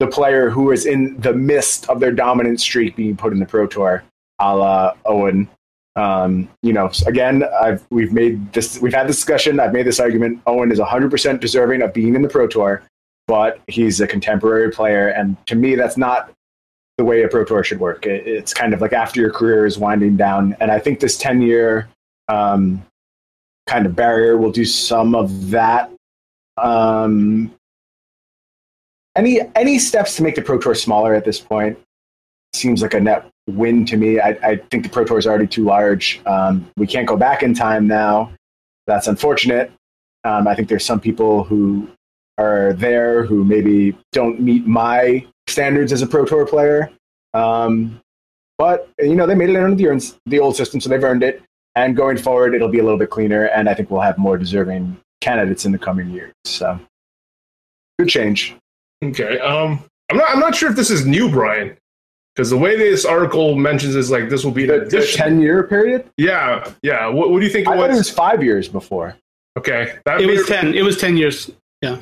[0.00, 3.46] the player who is in the midst of their dominant streak being put in the
[3.46, 4.04] Pro Tour,
[4.38, 5.48] a la Owen.
[5.96, 9.58] Um, you know, again, I've we've made this, we've had this discussion.
[9.58, 10.40] I've made this argument.
[10.46, 12.82] Owen is 100% deserving of being in the Pro Tour,
[13.26, 16.32] but he's a contemporary player, and to me, that's not
[16.98, 18.06] the way a Pro Tour should work.
[18.06, 21.42] it's kind of like after your career is winding down, and I think this 10
[21.42, 21.88] year
[22.28, 22.84] um,
[23.66, 25.92] kind of barrier We'll do some of that.
[26.56, 27.54] Um,
[29.16, 31.78] any any steps to make the Pro Tour smaller at this point
[32.54, 34.20] seems like a net win to me.
[34.20, 36.20] I, I think the Pro Tour is already too large.
[36.26, 38.32] Um, we can't go back in time now.
[38.86, 39.72] That's unfortunate.
[40.24, 41.88] Um, I think there's some people who
[42.38, 46.90] are there who maybe don't meet my standards as a Pro Tour player.
[47.34, 48.00] Um,
[48.56, 51.42] but you know they made it under the, the old system, so they've earned it.
[51.78, 54.36] And going forward, it'll be a little bit cleaner, and I think we'll have more
[54.36, 56.32] deserving candidates in the coming years.
[56.44, 56.76] So,
[58.00, 58.56] good change.
[59.04, 59.38] Okay.
[59.38, 60.30] Um, I'm not.
[60.30, 61.76] I'm not sure if this is new, Brian,
[62.34, 65.62] because the way this article mentions is like this will be the, the ten year
[65.68, 66.10] period.
[66.16, 67.06] Yeah, yeah.
[67.06, 67.68] What, what do you think?
[67.68, 67.82] It I was?
[67.82, 69.16] thought it was five years before.
[69.56, 70.74] Okay, that it was ten.
[70.74, 71.48] It was ten years.
[71.80, 72.00] Yeah,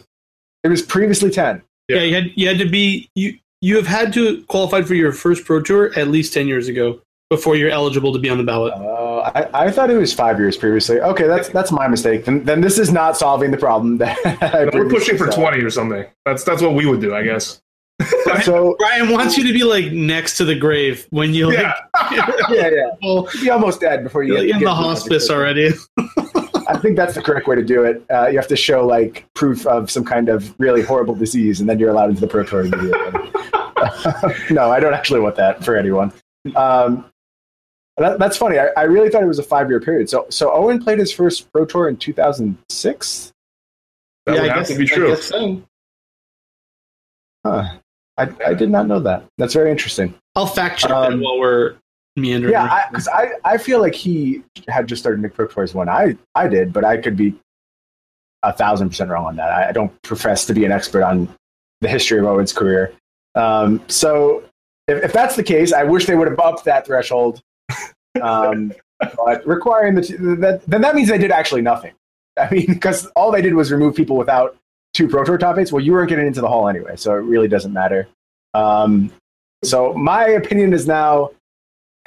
[0.64, 1.60] it was previously ten.
[1.88, 1.98] Yeah.
[1.98, 5.12] yeah, you had you had to be you you have had to qualify for your
[5.12, 7.02] first pro tour at least ten years ago.
[7.30, 8.72] Before you're eligible to be on the ballot.
[8.74, 11.00] Uh, I, I thought it was five years previously.
[11.00, 12.24] Okay, that's that's my mistake.
[12.24, 13.98] Then, then this is not solving the problem.
[13.98, 15.40] That I We're pushing for saw.
[15.50, 16.04] 20 or something.
[16.24, 17.60] That's that's what we would do, I guess.
[18.42, 21.74] So Brian wants you to be like next to the grave when you like, Yeah.
[22.50, 25.70] yeah, yeah, well, be almost dead before you you're get in get the hospice already.
[26.68, 28.04] I think that's the correct way to do it.
[28.12, 31.68] Uh, you have to show like proof of some kind of really horrible disease, and
[31.68, 33.30] then you're allowed into the pro tour immediately.
[34.50, 36.12] no, I don't actually want that for anyone.
[36.54, 37.04] Um,
[37.98, 38.58] that, that's funny.
[38.58, 40.08] I, I really thought it was a five year period.
[40.10, 43.32] So, so Owen played his first pro tour in 2006.
[44.26, 45.08] That yeah, would I have guess, to be I true.
[45.08, 45.62] guess so.
[47.44, 47.64] Huh.
[48.18, 49.24] I, I did not know that.
[49.38, 50.14] That's very interesting.
[50.34, 51.76] I'll fact check Um, that while we're
[52.16, 52.52] meandering.
[52.52, 55.88] Yeah, because I, I, I feel like he had just started Nick Pro Tours when
[55.88, 57.34] I, I did, but I could be
[58.42, 59.50] a thousand percent wrong on that.
[59.50, 61.28] I, I don't profess to be an expert on
[61.82, 62.92] the history of Owen's career.
[63.34, 64.44] Um, so
[64.88, 67.42] if, if that's the case, I wish they would have upped that threshold.
[68.22, 70.00] Um, but requiring the
[70.40, 71.92] that, then that means they did actually nothing.
[72.38, 74.56] I mean, because all they did was remove people without
[74.94, 75.38] two Pro Tour.
[75.38, 78.08] Well, you weren't getting into the hall anyway, so it really doesn't matter.
[78.54, 79.12] Um,
[79.64, 81.30] so my opinion is now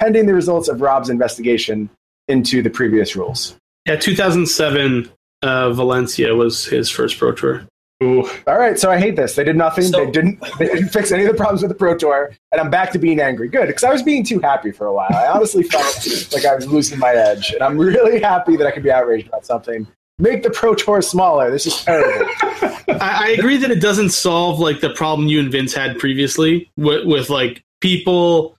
[0.00, 1.90] pending the results of Rob's investigation
[2.28, 3.56] into the previous rules.
[3.86, 5.10] yeah, 2007
[5.42, 7.66] uh, Valencia was his first pro tour.
[8.02, 8.26] Ooh.
[8.46, 9.34] All right, so I hate this.
[9.34, 9.84] They did nothing.
[9.84, 10.40] So- they didn't.
[10.58, 12.98] They didn't fix any of the problems with the Pro Tour, and I'm back to
[12.98, 13.48] being angry.
[13.48, 15.12] Good, because I was being too happy for a while.
[15.14, 18.70] I honestly felt like I was losing my edge, and I'm really happy that I
[18.70, 19.86] can be outraged about something.
[20.18, 21.50] Make the Pro Tour smaller.
[21.50, 22.26] This is terrible.
[22.88, 26.70] I, I agree that it doesn't solve like the problem you and Vince had previously
[26.76, 28.56] with, with like people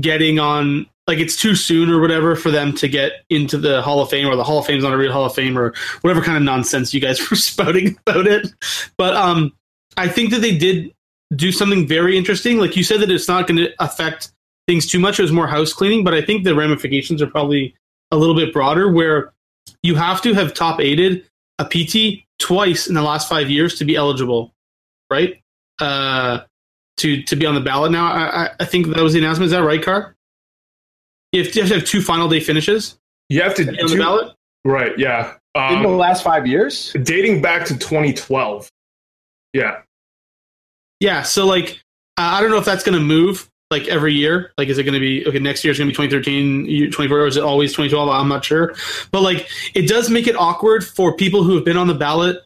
[0.00, 4.00] getting on like it's too soon or whatever for them to get into the Hall
[4.00, 6.20] of Fame or the Hall of Fame's not a real Hall of Fame or whatever
[6.20, 8.48] kind of nonsense you guys were spouting about it.
[8.96, 9.52] But um
[9.96, 10.92] I think that they did
[11.34, 12.58] do something very interesting.
[12.58, 14.30] Like you said that it's not going to affect
[14.68, 15.18] things too much.
[15.18, 17.74] It was more house cleaning, but I think the ramifications are probably
[18.10, 19.32] a little bit broader where
[19.82, 21.24] you have to have top aided
[21.58, 24.52] a PT twice in the last five years to be eligible,
[25.10, 25.40] right?
[25.80, 26.40] Uh,
[26.98, 28.06] to to be on the ballot now.
[28.06, 29.46] I, I- think that was the announcement.
[29.46, 30.15] Is that right, Car?
[31.32, 32.96] You have, to, you have to have two final day finishes
[33.28, 34.34] You have to to be on the ballot.
[34.64, 35.34] Right, yeah.
[35.54, 38.68] In the Um, last five years, dating back to 2012.
[39.52, 39.80] Yeah.
[41.00, 41.22] Yeah.
[41.22, 41.80] So like,
[42.16, 44.52] I I don't know if that's going to move like every year.
[44.58, 45.38] Like, is it going to be okay?
[45.38, 48.08] Next year is going to be 2013, 24, or is it always 2012?
[48.08, 48.74] I'm not sure.
[49.12, 52.38] But like, it does make it awkward for people who have been on the ballot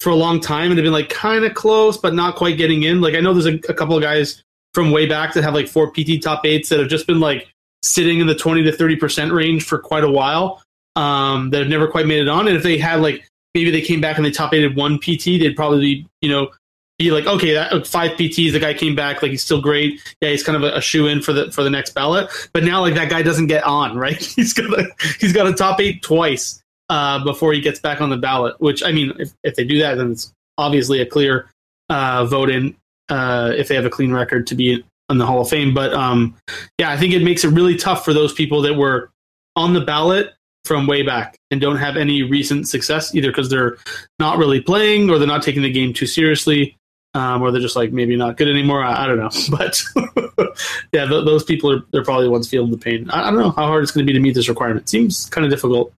[0.00, 2.82] for a long time and have been like kind of close, but not quite getting
[2.84, 3.00] in.
[3.00, 4.42] Like, I know there's a, a couple of guys
[4.74, 7.48] from way back that have like four PT top eights that have just been like
[7.82, 10.62] sitting in the 20 to 30 percent range for quite a while.
[10.96, 12.48] Um, that have never quite made it on.
[12.48, 13.24] And if they had like
[13.54, 16.50] maybe they came back and they top aided one PT, they'd probably be, you know
[16.98, 20.00] be like, okay, that five PTs, the guy came back, like he's still great.
[20.20, 22.28] Yeah, he's kind of a, a shoe in for the for the next ballot.
[22.52, 24.20] But now, like that guy doesn't get on, right?
[24.20, 24.86] He's got a
[25.20, 28.60] he's got a top eight twice uh, before he gets back on the ballot.
[28.60, 31.50] Which I mean, if if they do that, then it's obviously a clear
[31.88, 32.76] uh, vote in
[33.08, 35.74] uh, if they have a clean record to be in the Hall of Fame.
[35.74, 36.36] But um,
[36.78, 39.10] yeah, I think it makes it really tough for those people that were
[39.56, 40.34] on the ballot
[40.64, 43.78] from way back and don't have any recent success either because they're
[44.18, 46.76] not really playing or they're not taking the game too seriously
[47.14, 48.84] um, or they're just like maybe not good anymore.
[48.84, 49.82] I, I don't know, but
[50.92, 53.08] yeah, th- those people are they're probably the ones feeling the pain.
[53.10, 54.88] I, I don't know how hard it's going to be to meet this requirement.
[54.88, 55.92] Seems kind of difficult.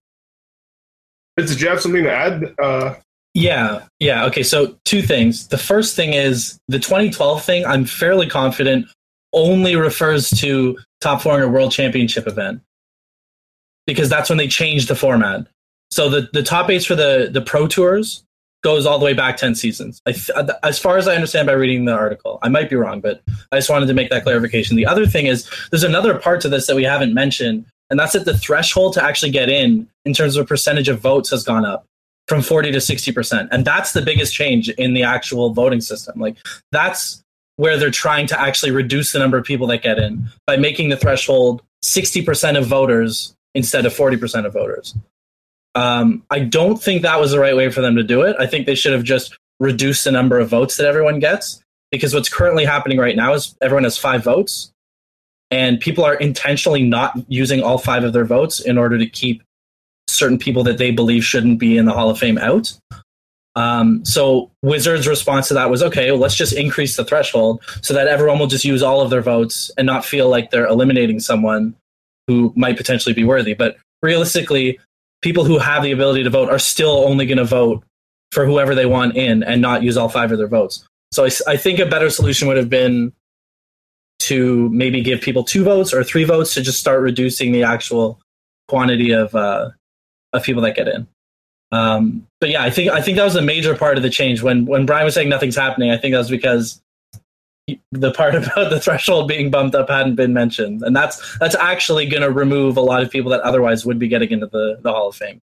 [1.37, 2.55] Did you have something to add?
[2.61, 2.95] Uh,
[3.33, 4.25] Yeah, yeah.
[4.25, 5.47] Okay, so two things.
[5.47, 7.65] The first thing is the 2012 thing.
[7.65, 8.87] I'm fairly confident
[9.33, 12.61] only refers to top four in a world championship event
[13.87, 15.47] because that's when they changed the format.
[15.89, 18.23] So the the top eights for the the pro tours
[18.63, 20.01] goes all the way back 10 seasons.
[20.05, 22.75] I th- uh, as far as I understand by reading the article, I might be
[22.75, 24.75] wrong, but I just wanted to make that clarification.
[24.75, 28.13] The other thing is there's another part to this that we haven't mentioned, and that's
[28.13, 31.65] that the threshold to actually get in in terms of percentage of votes has gone
[31.65, 31.85] up
[32.27, 33.49] from 40 to 60%.
[33.51, 36.19] And that's the biggest change in the actual voting system.
[36.19, 36.37] Like
[36.71, 37.23] that's
[37.57, 40.89] where they're trying to actually reduce the number of people that get in by making
[40.89, 44.95] the threshold 60% of voters instead of 40% of voters.
[45.75, 48.35] Um, I don't think that was the right way for them to do it.
[48.39, 52.13] I think they should have just reduced the number of votes that everyone gets because
[52.13, 54.71] what's currently happening right now is everyone has five votes
[55.51, 59.43] and people are intentionally not using all five of their votes in order to keep
[60.07, 62.73] certain people that they believe shouldn't be in the Hall of Fame out.
[63.55, 67.93] Um, so Wizards' response to that was okay, well, let's just increase the threshold so
[67.93, 71.19] that everyone will just use all of their votes and not feel like they're eliminating
[71.19, 71.75] someone
[72.27, 73.53] who might potentially be worthy.
[73.53, 74.79] But realistically,
[75.21, 77.83] people who have the ability to vote are still only going to vote
[78.31, 80.87] for whoever they want in and not use all five of their votes.
[81.11, 83.11] So I think a better solution would have been
[84.19, 88.19] to maybe give people two votes or three votes to just start reducing the actual
[88.69, 89.71] quantity of uh,
[90.31, 91.07] of people that get in.
[91.73, 94.41] Um, but yeah, I think I think that was a major part of the change.
[94.41, 96.81] When when Brian was saying nothing's happening, I think that was because
[97.91, 102.07] the part about the threshold being bumped up hadn't been mentioned, and that's that's actually
[102.07, 104.91] going to remove a lot of people that otherwise would be getting into the the
[104.91, 105.39] Hall of Fame,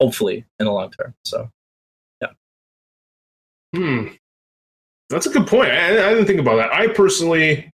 [0.00, 1.14] hopefully in the long term.
[1.24, 1.50] So,
[2.22, 2.28] yeah.
[3.74, 4.08] Hmm.
[5.10, 5.70] That's a good point.
[5.70, 6.72] I, I didn't think about that.
[6.72, 7.70] I personally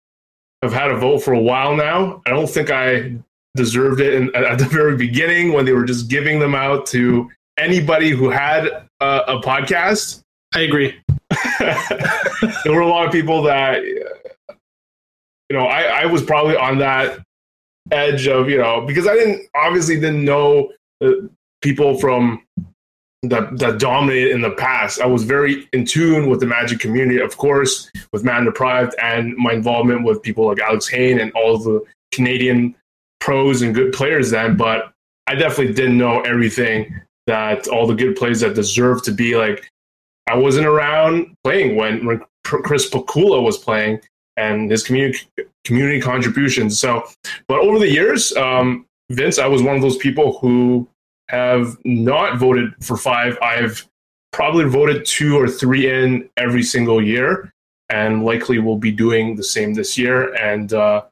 [0.64, 2.24] have had a vote for a while now.
[2.26, 3.14] I don't think I
[3.56, 7.30] deserved it in, at the very beginning when they were just giving them out to
[7.58, 8.66] anybody who had
[9.00, 10.22] a, a podcast.
[10.54, 10.96] I agree.
[11.60, 14.06] there were a lot of people that, you
[15.52, 17.20] know, I, I was probably on that
[17.92, 20.72] edge of, you know, because I didn't obviously didn't know
[21.04, 21.12] uh,
[21.62, 22.44] people from
[23.24, 25.02] that that dominated in the past.
[25.02, 29.36] I was very in tune with the Magic community, of course, with Mana Deprived, and
[29.38, 31.82] my involvement with people like Alex Hayne and all the
[32.12, 32.76] Canadian
[33.20, 34.56] pros and good players then.
[34.56, 34.94] But
[35.26, 39.70] I definitely didn't know everything that all the good plays that deserve to be like.
[40.30, 44.02] I wasn't around playing when, when Chris Pikula was playing
[44.36, 45.20] and his community
[45.64, 46.80] community contributions.
[46.80, 47.04] So,
[47.48, 50.88] but over the years, um, Vince, I was one of those people who
[51.30, 53.38] have not voted for five.
[53.42, 53.86] I've
[54.32, 57.52] probably voted two or three in every single year,
[57.90, 60.34] and likely will be doing the same this year.
[60.36, 61.04] And uh,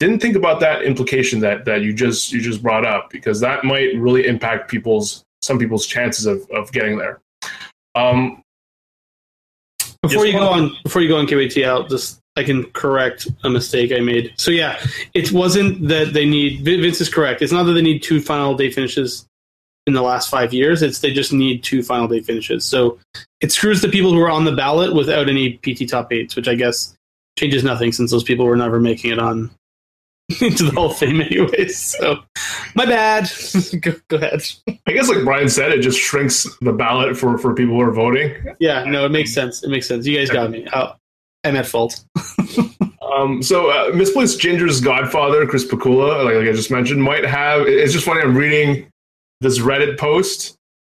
[0.00, 3.64] didn't think about that implication that that you just you just brought up because that
[3.64, 7.20] might really impact people's some people's chances of of getting there.
[7.94, 8.42] Um,
[10.02, 13.50] before you go on, before you go on KYT out, just I can correct a
[13.50, 14.32] mistake I made.
[14.36, 14.82] So yeah,
[15.12, 16.64] it wasn't that they need.
[16.64, 17.42] Vince is correct.
[17.42, 19.26] It's not that they need two final day finishes
[19.86, 20.82] in the last five years.
[20.82, 22.64] It's they just need two final day finishes.
[22.64, 22.98] So
[23.42, 26.48] it screws the people who are on the ballot without any PT top eights, which
[26.48, 26.96] I guess
[27.38, 29.50] changes nothing since those people were never making it on
[30.40, 31.76] into the Hall of Fame anyways.
[31.76, 32.22] So
[32.74, 33.30] my bad.
[33.80, 34.42] go, go, ahead.
[34.86, 37.92] I guess like Brian said, it just shrinks the ballot for for people who are
[37.92, 38.34] voting.
[38.60, 39.64] Yeah, no, it makes sense.
[39.64, 40.06] It makes sense.
[40.06, 40.66] You guys got me.
[40.72, 40.94] Oh,
[41.44, 42.04] I'm at fault.
[43.02, 47.62] um, so uh, misplaced Ginger's godfather, Chris Pikula, like, like I just mentioned, might have.
[47.66, 48.20] It's just funny.
[48.20, 48.88] I'm reading
[49.40, 50.56] this Reddit post.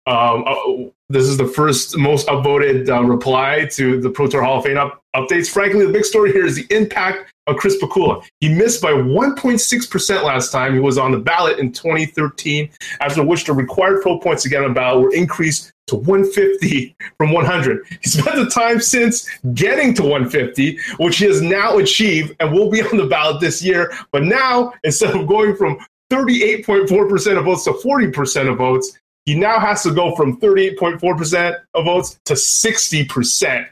[0.08, 4.58] Um, uh, this is the first most upvoted uh, reply to the Pro Tour Hall
[4.58, 5.50] of Fame up- updates.
[5.50, 8.24] Frankly, the big story here is the impact of Chris Pikula.
[8.40, 12.70] He missed by 1.6% last time he was on the ballot in 2013,
[13.00, 16.96] after which the required pro points to get on the ballot were increased to 150
[17.18, 17.86] from 100.
[18.02, 22.70] He spent the time since getting to 150, which he has now achieved and will
[22.70, 23.92] be on the ballot this year.
[24.12, 25.80] But now, instead of going from
[26.12, 31.86] 38.4% of votes to 40% of votes, he now has to go from 38.4% of
[31.86, 33.68] votes to 60%.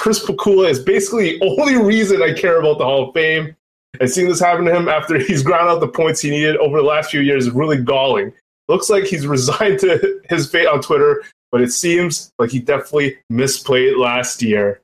[0.00, 3.54] Chris Pikula is basically the only reason I care about the Hall of Fame.
[4.00, 6.78] And seeing this happen to him after he's ground out the points he needed over
[6.78, 8.32] the last few years is really galling.
[8.68, 11.22] Looks like he's resigned to his fate on Twitter,
[11.52, 14.80] but it seems like he definitely misplayed last year.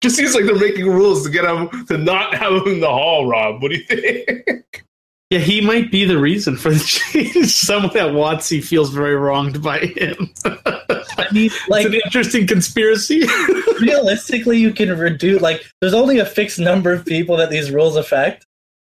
[0.00, 2.88] Just seems like they're making rules to get him to not have him in the
[2.88, 3.62] hall, Rob.
[3.62, 4.84] What do you think?
[5.32, 7.46] Yeah, he might be the reason for the change.
[7.50, 10.30] Someone at WotC feels very wronged by him.
[10.44, 13.22] I mean, like it's an interesting conspiracy.
[13.80, 17.96] realistically, you can reduce like there's only a fixed number of people that these rules
[17.96, 18.44] affect,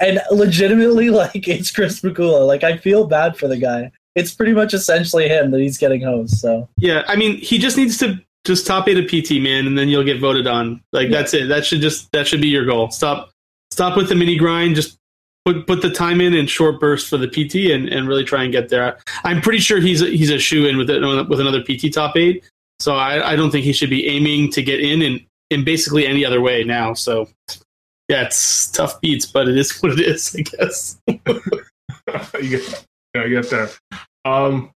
[0.00, 2.44] and legitimately, like it's Chris Pikula.
[2.44, 3.92] Like I feel bad for the guy.
[4.16, 6.40] It's pretty much essentially him that he's getting host.
[6.40, 9.78] So yeah, I mean, he just needs to just top eight a PT man, and
[9.78, 10.82] then you'll get voted on.
[10.92, 11.18] Like yeah.
[11.18, 11.46] that's it.
[11.46, 12.90] That should just that should be your goal.
[12.90, 13.30] Stop
[13.70, 14.74] stop with the mini grind.
[14.74, 14.98] Just
[15.44, 18.42] put put the time in in short bursts for the PT and, and really try
[18.42, 18.98] and get there.
[19.24, 22.16] I'm pretty sure he's a, he's a shoe in with it, with another PT top
[22.16, 22.44] eight.
[22.80, 26.06] So I, I don't think he should be aiming to get in in, in basically
[26.06, 26.94] any other way now.
[26.94, 27.28] So
[28.08, 30.98] yeah, it's tough beats, but it is what it is, I guess.
[31.08, 33.70] yeah, I get there.
[34.24, 34.70] Um,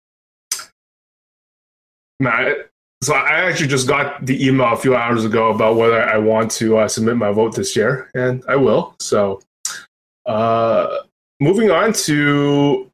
[2.20, 2.70] Matt,
[3.02, 6.50] so I actually just got the email a few hours ago about whether I want
[6.52, 8.94] to uh, submit my vote this year, and I will.
[9.00, 9.42] So
[10.26, 10.98] uh,
[11.40, 12.90] moving on to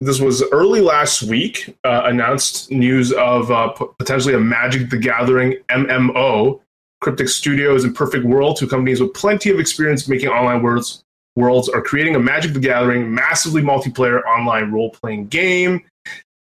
[0.00, 4.98] this was early last week uh, announced news of uh, p- potentially a Magic the
[4.98, 6.60] Gathering MMO.
[7.02, 11.04] Cryptic Studios and Perfect World, two companies with plenty of experience making online worlds,
[11.36, 15.84] worlds are creating a Magic the Gathering massively multiplayer online role playing game.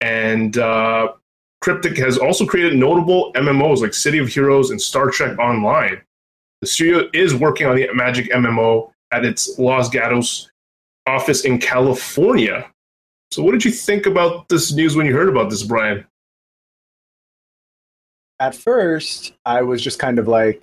[0.01, 1.13] And uh,
[1.61, 6.01] Cryptic has also created notable MMOs like City of Heroes and Star Trek Online.
[6.63, 10.51] The studio is working on the Magic MMO at its Los Gatos
[11.07, 12.71] office in California.
[13.31, 16.05] So, what did you think about this news when you heard about this, Brian?
[18.41, 20.61] At first, I was just kind of like,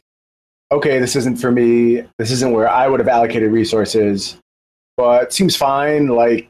[0.72, 2.04] okay, this isn't for me.
[2.18, 4.38] This isn't where I would have allocated resources,
[4.98, 6.08] but seems fine.
[6.08, 6.50] Like,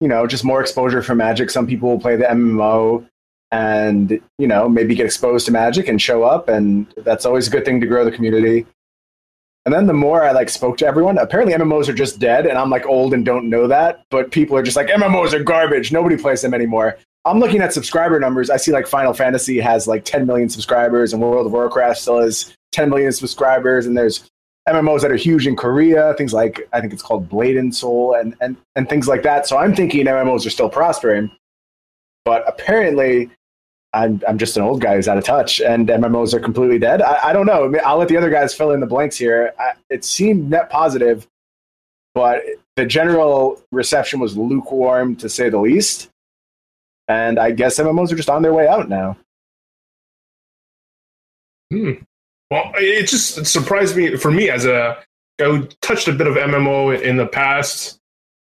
[0.00, 1.50] you know, just more exposure for Magic.
[1.50, 3.06] Some people will play the MMO
[3.50, 6.48] and, you know, maybe get exposed to Magic and show up.
[6.48, 8.66] And that's always a good thing to grow the community.
[9.66, 12.56] And then the more I like spoke to everyone, apparently MMOs are just dead, and
[12.56, 14.04] I'm like old and don't know that.
[14.10, 15.92] But people are just like MMOs are garbage.
[15.92, 16.98] Nobody plays them anymore.
[17.26, 18.48] I'm looking at subscriber numbers.
[18.48, 22.20] I see like Final Fantasy has like 10 million subscribers, and World of Warcraft still
[22.20, 23.84] has 10 million subscribers.
[23.84, 24.30] And there's
[24.66, 28.14] MMOs that are huge in Korea, things like I think it's called Blade and Soul,
[28.14, 29.46] and and and things like that.
[29.46, 31.30] So I'm thinking MMOs are still prospering,
[32.24, 33.30] but apparently
[33.92, 37.02] I'm I'm just an old guy who's out of touch, and MMOs are completely dead.
[37.02, 37.72] I, I don't know.
[37.84, 39.52] I'll let the other guys fill in the blanks here.
[39.58, 41.26] I, it seemed net positive,
[42.14, 42.42] but
[42.76, 46.08] the general reception was lukewarm to say the least.
[47.08, 49.16] And I guess MMOs are just on their way out now.
[51.72, 51.92] Hmm.
[52.50, 55.02] Well, it just surprised me for me as a
[55.40, 57.98] I touched a bit of MMO in the past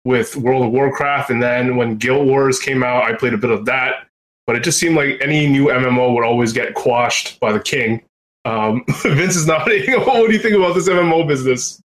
[0.04, 3.50] with World of Warcraft, and then when Guild Wars came out, I played a bit
[3.50, 4.07] of that
[4.48, 8.02] but it just seemed like any new MMO would always get quashed by the king.
[8.46, 9.92] Um, Vince is nodding.
[10.06, 11.82] what do you think about this MMO business?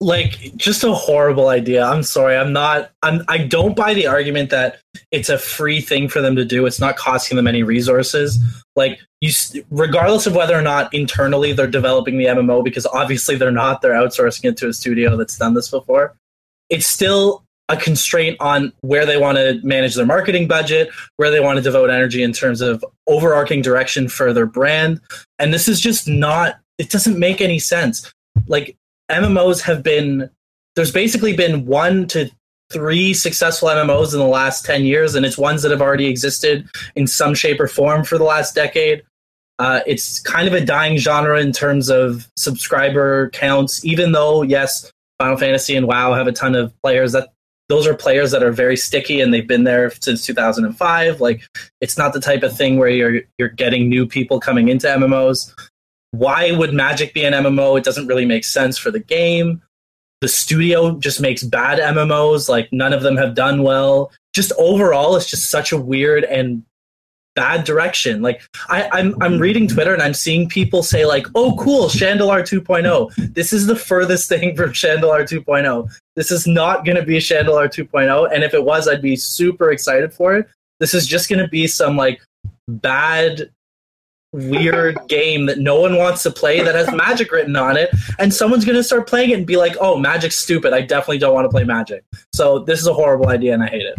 [0.00, 1.84] Like, just a horrible idea.
[1.84, 2.36] I'm sorry.
[2.36, 2.92] I'm not.
[3.02, 3.24] I'm.
[3.26, 4.78] I don't buy the argument that
[5.10, 6.64] it's a free thing for them to do.
[6.64, 8.38] It's not costing them any resources.
[8.76, 9.32] Like you,
[9.72, 13.82] regardless of whether or not internally they're developing the MMO, because obviously they're not.
[13.82, 16.14] They're outsourcing it to a studio that's done this before.
[16.70, 21.40] It's still a constraint on where they want to manage their marketing budget, where they
[21.40, 25.00] want to devote energy in terms of overarching direction for their brand.
[25.38, 28.12] And this is just not, it doesn't make any sense.
[28.46, 28.76] Like
[29.10, 30.28] MMOs have been,
[30.76, 32.30] there's basically been one to
[32.70, 36.68] three successful MMOs in the last 10 years, and it's ones that have already existed
[36.96, 39.02] in some shape or form for the last decade.
[39.58, 44.90] Uh, it's kind of a dying genre in terms of subscriber counts, even though, yes,
[45.18, 47.12] Final Fantasy and WoW have a ton of players.
[47.12, 47.28] That
[47.68, 51.42] those are players that are very sticky and they've been there since 2005 like
[51.80, 55.52] it's not the type of thing where you're you're getting new people coming into mmos
[56.14, 59.60] why would magic be an mmo it doesn't really make sense for the game.
[60.20, 64.12] The studio just makes bad mmos like none of them have done well.
[64.32, 66.62] Just overall it's just such a weird and
[67.34, 68.22] bad direction.
[68.22, 69.40] Like I, I'm I'm mm-hmm.
[69.40, 73.34] reading Twitter and I'm seeing people say like, "Oh, cool, Shandalar 2.0.
[73.34, 75.90] This is the furthest thing from Shandalar 2.0.
[76.16, 78.32] This is not going to be Shandalar 2.0.
[78.32, 80.48] And if it was, I'd be super excited for it.
[80.80, 82.22] This is just going to be some like
[82.68, 83.50] bad."
[84.32, 88.34] weird game that no one wants to play that has magic written on it and
[88.34, 91.34] someone's going to start playing it and be like oh magic's stupid i definitely don't
[91.34, 92.02] want to play magic
[92.34, 93.96] so this is a horrible idea and i hate it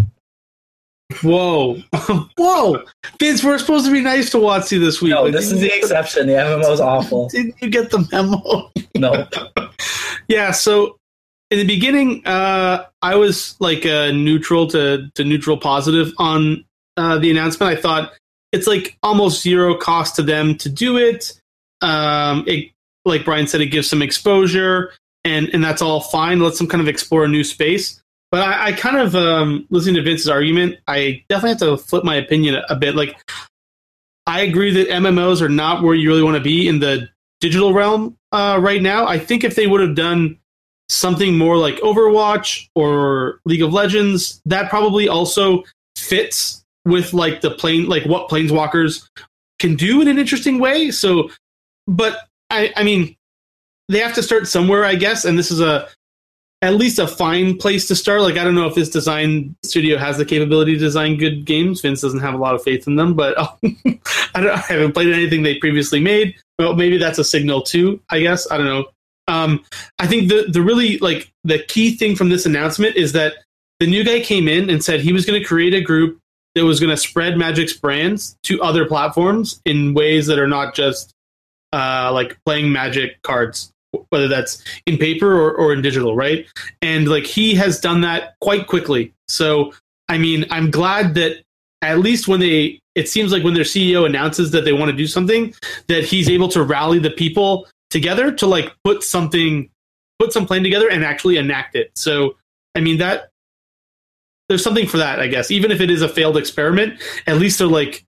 [1.22, 1.76] Whoa,
[2.38, 2.84] whoa,
[3.20, 3.44] Vince!
[3.44, 5.12] We're supposed to be nice to WotC this week.
[5.12, 6.26] No, this is the exception.
[6.26, 7.30] The MMO is awful.
[7.30, 8.72] Didn't you get the memo?
[8.98, 9.28] No.
[10.30, 10.52] yeah.
[10.52, 10.98] So
[11.52, 16.64] in the beginning, uh, I was like uh, neutral to to neutral positive on
[16.96, 17.78] uh, the announcement.
[17.78, 18.14] I thought
[18.54, 21.34] it's like almost zero cost to them to do it.
[21.82, 22.72] Um, it
[23.04, 24.94] like Brian said, it gives some exposure,
[25.24, 26.40] and and that's all fine.
[26.40, 28.02] Let's them kind of explore a new space.
[28.32, 30.78] But I, I kind of um, listening to Vince's argument.
[30.88, 32.96] I definitely have to flip my opinion a, a bit.
[32.96, 33.18] Like,
[34.28, 37.08] I agree that MMOs are not where you really want to be in the
[37.40, 39.08] digital realm uh, right now.
[39.08, 40.38] I think if they would have done
[40.90, 45.64] something more like Overwatch or League of Legends, that probably also
[45.96, 49.08] fits with like the plane, like what planeswalkers
[49.60, 50.92] can do in an interesting way.
[50.92, 51.30] So,
[51.88, 53.16] but I, I mean,
[53.90, 55.26] they have to start somewhere, I guess.
[55.26, 55.88] And this is a
[56.66, 58.22] at least a fine place to start.
[58.22, 61.82] Like I don't know if this design studio has the capability to design good games.
[61.82, 65.14] Vince doesn't have a lot of faith in them, but I, don't, I haven't played
[65.14, 66.36] anything they previously made.
[66.58, 68.02] Well, maybe that's a signal too.
[68.10, 68.86] I guess I don't know.
[69.28, 69.64] Um,
[70.00, 73.36] I think the the really like the key thing from this announcement is that
[73.80, 76.20] the new guy came in and said he was going to create a group
[76.56, 80.74] that was going to spread Magic's brands to other platforms in ways that are not
[80.74, 81.14] just
[81.74, 83.72] uh, like playing Magic cards
[84.10, 86.48] whether that's in paper or, or in digital, right?
[86.82, 89.14] And like he has done that quite quickly.
[89.28, 89.74] So,
[90.10, 91.44] I mean, I'm glad that
[91.82, 94.98] at least when they, it seems like when their CEO announces that they want to
[94.98, 95.54] do something,
[95.88, 99.70] that he's able to rally the people together to like put something,
[100.20, 101.92] put some plan together and actually enact it.
[101.96, 102.38] So,
[102.76, 103.30] I mean, that
[104.48, 105.52] there's something for that, I guess.
[105.52, 108.05] Even if it is a failed experiment, at least they're like,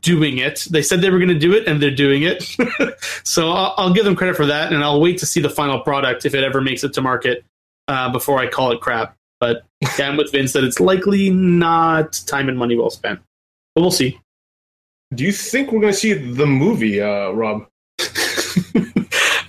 [0.00, 0.66] doing it.
[0.70, 2.42] They said they were going to do it, and they're doing it.
[3.24, 5.80] so I'll, I'll, give them credit for that, and I'll wait to see the final
[5.80, 7.44] product if it ever makes it to market
[7.88, 9.16] uh, before I call it crap.
[9.40, 9.62] But
[9.98, 13.20] yeah, I'm with Vince that it's likely not time and money well spent.
[13.74, 14.18] But we'll see.
[15.14, 17.66] Do you think we're going to see the movie, uh, Rob?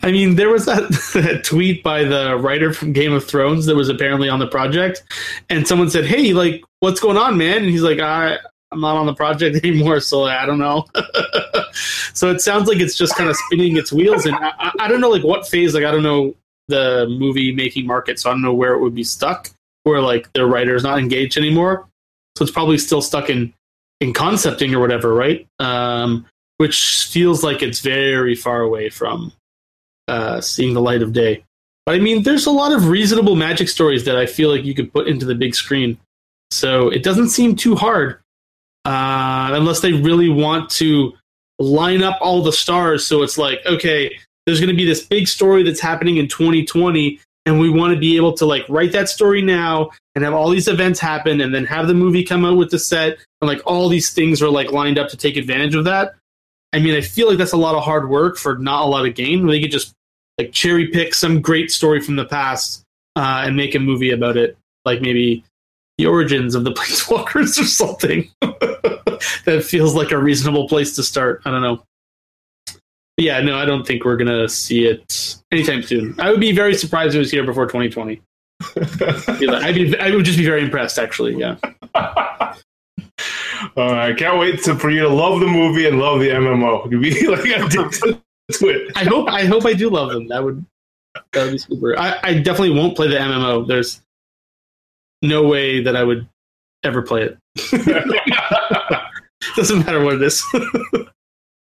[0.03, 3.75] I mean, there was that, that tweet by the writer from Game of Thrones that
[3.75, 5.03] was apparently on the project,
[5.49, 8.37] and someone said, "Hey, like, what's going on, man?" And he's like, "I,
[8.71, 10.85] I'm not on the project anymore, so I don't know."
[12.13, 15.01] so it sounds like it's just kind of spinning its wheels, and I, I don't
[15.01, 15.73] know like what phase.
[15.73, 16.35] Like, I don't know
[16.67, 19.49] the movie making market, so I don't know where it would be stuck,
[19.83, 21.87] where like the writer is not engaged anymore.
[22.37, 23.53] So it's probably still stuck in
[24.01, 25.47] in concepting or whatever, right?
[25.59, 26.25] Um,
[26.57, 29.31] which feels like it's very far away from
[30.07, 31.43] uh, seeing the light of day.
[31.85, 34.73] But I mean, there's a lot of reasonable magic stories that I feel like you
[34.73, 35.97] could put into the big screen.
[36.51, 38.19] So it doesn't seem too hard,
[38.85, 41.13] uh, unless they really want to
[41.59, 43.05] line up all the stars.
[43.05, 47.19] So it's like, okay, there's going to be this big story that's happening in 2020,
[47.45, 50.49] and we want to be able to like write that story now and have all
[50.49, 53.61] these events happen, and then have the movie come out with the set, and like
[53.65, 56.13] all these things are like lined up to take advantage of that.
[56.73, 59.05] I mean, I feel like that's a lot of hard work for not a lot
[59.05, 59.47] of gain.
[59.47, 59.93] They could just
[60.37, 62.83] like cherry pick some great story from the past
[63.15, 65.43] uh, and make a movie about it, like maybe
[65.97, 68.29] the origins of the Planeswalkers or something.
[69.45, 71.41] that feels like a reasonable place to start.
[71.45, 71.83] I don't know.
[73.17, 76.15] But yeah, no, I don't think we're gonna see it anytime soon.
[76.19, 78.21] I would be very surprised if it was here before 2020.
[78.75, 81.35] I'd be, I would just be very impressed, actually.
[81.35, 81.55] Yeah.
[83.77, 86.89] I can't wait to, for you to love the movie and love the MMO.
[86.89, 88.91] Be like addicted to it.
[88.95, 90.27] I hope I hope I do love them.
[90.27, 90.65] That would
[91.33, 91.97] that would be super.
[91.97, 93.67] I, I definitely won't play the MMO.
[93.67, 94.01] There's
[95.21, 96.27] no way that I would
[96.83, 97.37] ever play it.
[99.55, 100.43] Doesn't matter what it is.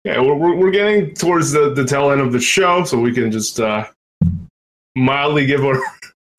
[0.05, 3.13] yeah, we're, we're, we're getting towards the, the tail end of the show, so we
[3.13, 3.87] can just uh,
[4.97, 5.81] mildly give our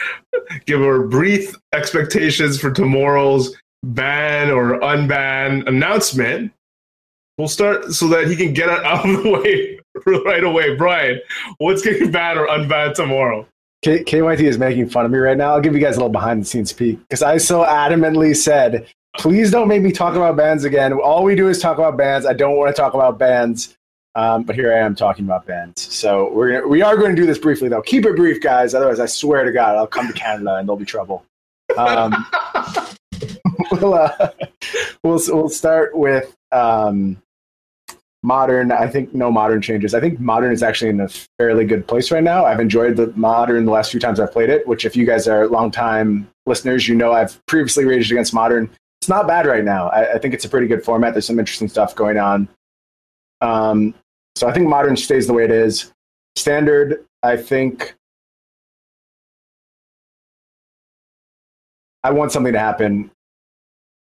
[0.66, 6.52] give our brief expectations for tomorrow's ban or unban announcement.
[7.38, 9.80] We'll start so that he can get it out of the way
[10.26, 10.76] right away.
[10.76, 11.20] Brian,
[11.58, 13.48] what's getting banned or unbanned tomorrow?
[13.82, 15.52] K- KYT is making fun of me right now.
[15.52, 18.88] I'll give you guys a little behind the scenes peek because I so adamantly said,
[19.18, 20.94] please don't make me talk about bands again.
[20.94, 22.26] All we do is talk about bands.
[22.26, 23.76] I don't want to talk about bands.
[24.16, 25.94] Um, but here I am talking about bands.
[25.94, 27.82] So we're gonna, we are going to do this briefly though.
[27.82, 28.74] Keep it brief, guys.
[28.74, 31.26] Otherwise, I swear to God, I'll come to Canada and there'll be trouble.
[31.76, 32.26] Um,
[33.72, 34.30] we'll, uh,
[35.04, 37.22] we'll we'll start with um,
[38.24, 38.72] modern.
[38.72, 39.94] I think no modern changes.
[39.94, 42.46] I think modern is actually in a fairly good place right now.
[42.46, 44.66] I've enjoyed the modern the last few times I've played it.
[44.66, 48.70] Which, if you guys are longtime listeners, you know I've previously raged against modern.
[49.06, 49.90] It's not bad right now.
[49.90, 51.14] I, I think it's a pretty good format.
[51.14, 52.48] There's some interesting stuff going on.
[53.40, 53.94] Um,
[54.36, 55.94] so I think modern stays the way it is.
[56.36, 57.94] Standard, I think
[62.04, 63.12] I want something to happen.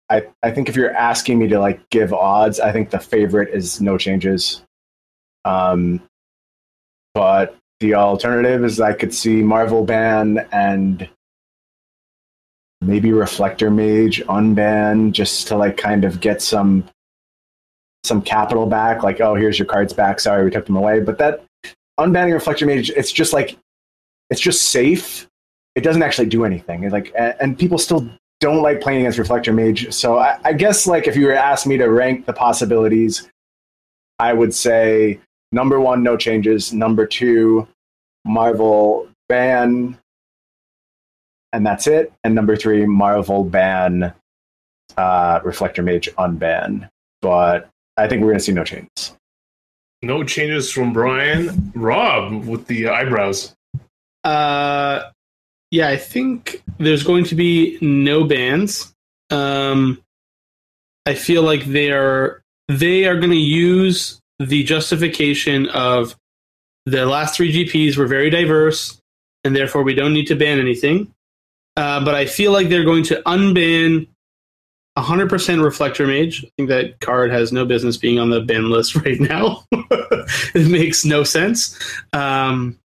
[0.08, 3.52] I, I think if you're asking me to like give odds, I think the favorite
[3.52, 4.62] is no changes.
[5.44, 6.00] Um,
[7.12, 11.08] but the alternative is I could see Marvel ban and
[12.82, 16.84] maybe Reflector Mage unban just to like kind of get some
[18.04, 19.02] some capital back.
[19.02, 20.20] Like, oh, here's your cards back.
[20.20, 21.00] Sorry, we took them away.
[21.00, 21.44] But that
[21.98, 23.56] unbanning Reflector Mage, it's just like
[24.30, 25.28] it's just safe.
[25.74, 26.84] It doesn't actually do anything.
[26.84, 28.08] It's like, and, people still
[28.40, 29.92] don't like playing against Reflector Mage.
[29.92, 33.28] So I, I guess like if you were asked me to rank the possibilities,
[34.18, 35.20] I would say
[35.50, 36.72] number one, no changes.
[36.72, 37.68] Number two,
[38.24, 39.98] Marvel ban,
[41.52, 42.12] and that's it.
[42.24, 44.12] And number three, Marvel ban,
[44.96, 46.88] uh, Reflector Mage unban.
[47.20, 49.16] But I think we're going to see no changes.
[50.02, 51.72] No changes from Brian.
[51.74, 53.54] Rob with the eyebrows.
[54.24, 55.10] Uh,
[55.70, 58.92] yeah, I think there's going to be no bans.
[59.30, 60.02] Um,
[61.06, 66.16] I feel like they are they are going to use the justification of
[66.86, 69.00] the last three GPs were very diverse,
[69.44, 71.12] and therefore we don't need to ban anything.
[71.76, 74.06] Uh, but I feel like they're going to unban
[74.98, 76.44] 100% Reflector Mage.
[76.44, 79.64] I think that card has no business being on the ban list right now.
[79.72, 81.78] it makes no sense.
[82.12, 82.78] Um,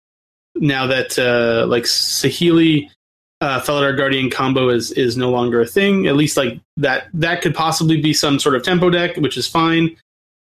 [0.57, 2.89] now that uh, like Saheeli
[3.41, 6.07] uh, Felidar Guardian combo is is no longer a thing.
[6.07, 9.47] At least like that that could possibly be some sort of tempo deck, which is
[9.47, 9.97] fine.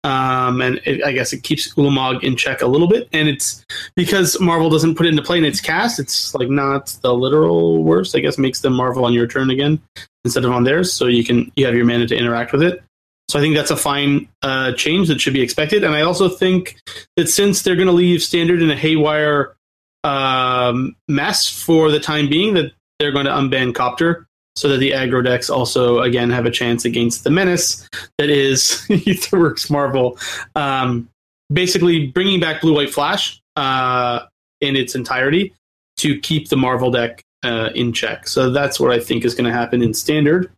[0.06, 3.10] Um, and it, I guess it keeps Ulamog in check a little bit.
[3.12, 6.00] And it's because Marvel doesn't put it into play in its cast.
[6.00, 8.16] It's like not the literal worst.
[8.16, 9.82] I guess makes them Marvel on your turn again
[10.24, 12.84] instead of on theirs, so you can you have your mana to interact with it.
[13.30, 15.84] So I think that's a fine uh, change that should be expected.
[15.84, 16.78] And I also think
[17.16, 19.56] that since they're going to leave standard in a haywire
[20.04, 24.92] um, mess for the time being, that they're going to unban Copter so that the
[24.92, 27.88] aggro decks also again have a chance against the menace
[28.18, 30.18] that is Aetherworks Marvel.
[30.56, 31.10] Um,
[31.52, 34.22] basically, bringing back Blue White Flash uh,
[34.62, 35.54] in its entirety
[35.98, 38.28] to keep the Marvel deck uh, in check.
[38.28, 40.52] So that's what I think is going to happen in standard.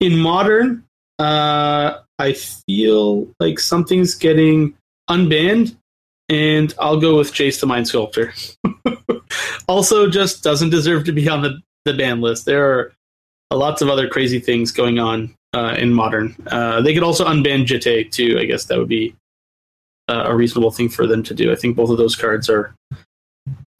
[0.00, 0.84] In modern,
[1.18, 4.74] uh, I feel like something's getting
[5.08, 5.76] unbanned,
[6.28, 8.32] and I'll go with Jace the Mind Sculptor.
[9.68, 12.46] also, just doesn't deserve to be on the, the ban list.
[12.46, 12.92] There are
[13.50, 16.36] lots of other crazy things going on uh, in modern.
[16.48, 18.38] Uh, they could also unban Jitte too.
[18.40, 19.14] I guess that would be
[20.08, 21.52] uh, a reasonable thing for them to do.
[21.52, 22.74] I think both of those cards are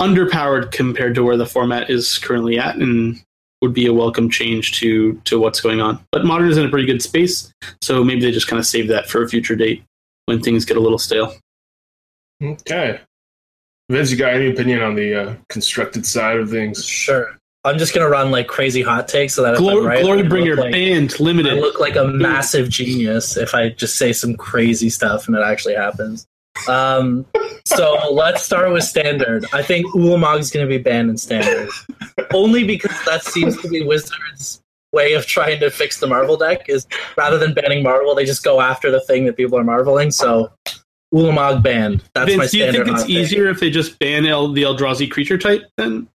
[0.00, 3.20] underpowered compared to where the format is currently at, and
[3.62, 6.04] would be a welcome change to to what's going on.
[6.12, 7.52] But modern is in a pretty good space,
[7.82, 9.82] so maybe they just kind of save that for a future date
[10.26, 11.34] when things get a little stale.
[12.42, 13.00] Okay.
[13.88, 16.84] Vince, you got any opinion on the uh, constructed side of things?
[16.84, 17.38] Sure.
[17.66, 20.28] I'm just gonna run like crazy hot takes so that Glory, I'm right, Glory I
[20.28, 21.54] Bringer like, banned I limited.
[21.54, 25.74] look like a massive genius if I just say some crazy stuff and it actually
[25.74, 26.26] happens.
[26.68, 27.26] Um,
[27.64, 29.46] so let's start with standard.
[29.52, 31.68] I think Ulamog is going to be banned in standard,
[32.32, 34.62] only because that seems to be Wizards'
[34.92, 36.68] way of trying to fix the Marvel deck.
[36.68, 36.86] Is
[37.16, 40.10] rather than banning Marvel, they just go after the thing that people are marveling.
[40.10, 40.50] So
[41.12, 42.04] Ulamog banned.
[42.14, 45.10] That's my Vince, do you think it's easier if they just ban El- the Eldrazi
[45.10, 46.08] creature type then?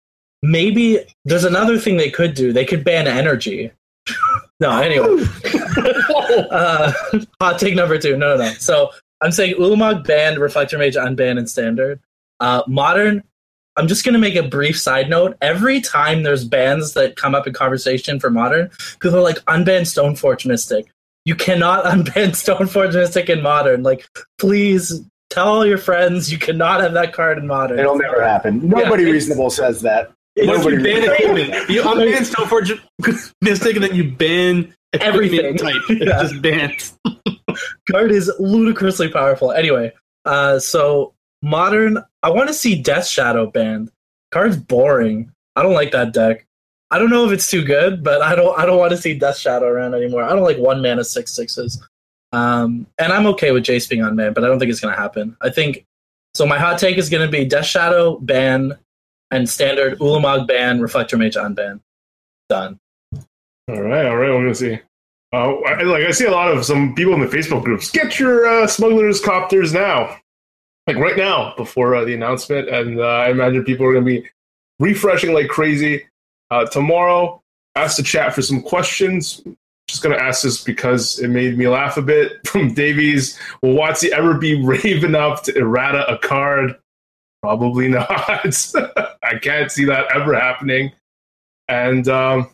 [0.41, 2.53] Maybe there's another thing they could do.
[2.53, 3.71] They could ban energy.
[4.59, 5.25] no, anyway.
[6.51, 6.93] uh,
[7.41, 8.17] hot take number two.
[8.17, 8.53] No, no, no.
[8.53, 11.99] So I'm saying Ulamog banned, Reflector Mage unbanned, and Standard.
[12.39, 13.23] Uh, modern.
[13.75, 15.37] I'm just gonna make a brief side note.
[15.41, 18.69] Every time there's bans that come up in conversation for modern,
[18.99, 20.91] people are like unban Stoneforge Mystic.
[21.25, 23.83] You cannot unban Stoneforge Mystic in modern.
[23.83, 27.79] Like, please tell all your friends you cannot have that card in modern.
[27.79, 28.67] It'll never happen.
[28.67, 30.11] Nobody it's- reasonable says that.
[30.47, 35.57] Once you ban equipment, you unban Mystic and then you ban Everything.
[35.57, 35.75] type.
[35.89, 36.21] It's Yeah.
[36.23, 36.91] just banned.
[37.91, 39.51] card is ludicrously powerful.
[39.51, 39.91] Anyway,
[40.25, 43.91] uh, so modern, I want to see Death Shadow banned.
[44.31, 45.31] Card's boring.
[45.55, 46.45] I don't like that deck.
[46.91, 48.57] I don't know if it's too good, but I don't.
[48.57, 50.23] I don't want to see Death Shadow around anymore.
[50.23, 51.81] I don't like one mana six sixes.
[52.31, 55.35] Um, and I'm okay with Jace being unbanned, but I don't think it's gonna happen.
[55.41, 55.85] I think
[56.35, 56.45] so.
[56.45, 58.77] My hot take is gonna be Death Shadow ban
[59.31, 61.81] and standard Ulamog ban, Reflector Mage unban.
[62.49, 62.79] Done.
[63.69, 64.29] All right, all right.
[64.29, 64.79] We're gonna see.
[65.31, 67.91] Uh, I, like I see a lot of some people in the Facebook groups.
[67.91, 70.17] Get your uh, smugglers copters now,
[70.87, 74.27] like right now before uh, the announcement, and uh, I imagine people are gonna be
[74.79, 76.05] refreshing like crazy.
[76.49, 77.43] Uh, tomorrow,
[77.75, 79.43] ask the chat for some questions.
[79.87, 82.47] Just gonna ask this because it made me laugh a bit.
[82.47, 86.75] From Davies, will WotC ever be brave enough to errata a card?
[87.41, 88.09] Probably not.
[88.09, 90.91] I can't see that ever happening.
[91.67, 92.49] And um,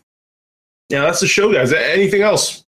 [0.88, 1.72] yeah, that's the show, guys.
[1.72, 2.64] Anything else,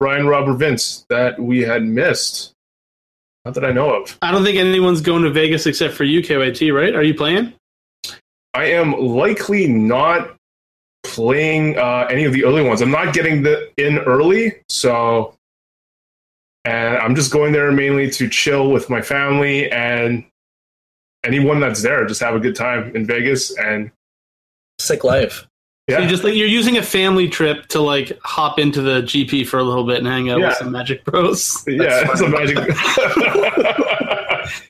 [0.00, 2.52] Brian, Robert, Vince, that we had missed?
[3.44, 4.16] Not that I know of.
[4.22, 6.94] I don't think anyone's going to Vegas except for you, KYT, right?
[6.94, 7.52] Are you playing?
[8.54, 10.34] I am likely not
[11.02, 12.80] playing uh, any of the early ones.
[12.80, 15.34] I'm not getting the in early, so
[16.64, 20.24] and I'm just going there mainly to chill with my family and
[21.24, 22.04] anyone that's there.
[22.06, 23.90] Just have a good time in Vegas, and
[24.80, 25.46] Sick life.
[25.88, 29.02] So yeah, you just like you're using a family trip to like hop into the
[29.02, 30.48] GP for a little bit and hang out Yeah.
[30.48, 31.62] with some Magic Bros.
[31.68, 32.56] yeah, it's a magic.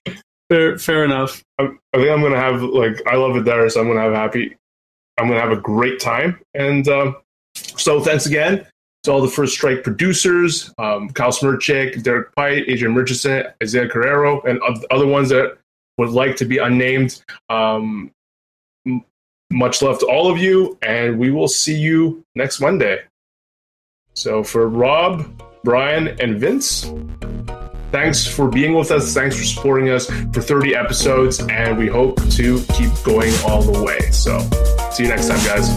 [0.50, 1.42] Fair, fair enough.
[1.59, 4.55] I think I'm gonna have like I love it there, so I'm gonna have happy.
[5.18, 7.16] I'm gonna have a great time, and um,
[7.55, 8.66] so thanks again
[9.05, 14.44] to all the First Strike producers, um, Kyle Smirchik, Derek Pite, Adrian Murchison, Isaiah Carrero,
[14.44, 15.57] and other ones that
[15.99, 17.22] would like to be unnamed.
[17.49, 18.11] Um,
[19.51, 23.01] much love to all of you, and we will see you next Monday.
[24.14, 26.90] So for Rob, Brian, and Vince,
[27.90, 29.14] thanks for being with us.
[29.14, 33.82] Thanks for supporting us for 30 episodes, and we hope to keep going all the
[33.82, 34.01] way.
[34.11, 34.38] So,
[34.90, 35.70] see you next time, guys.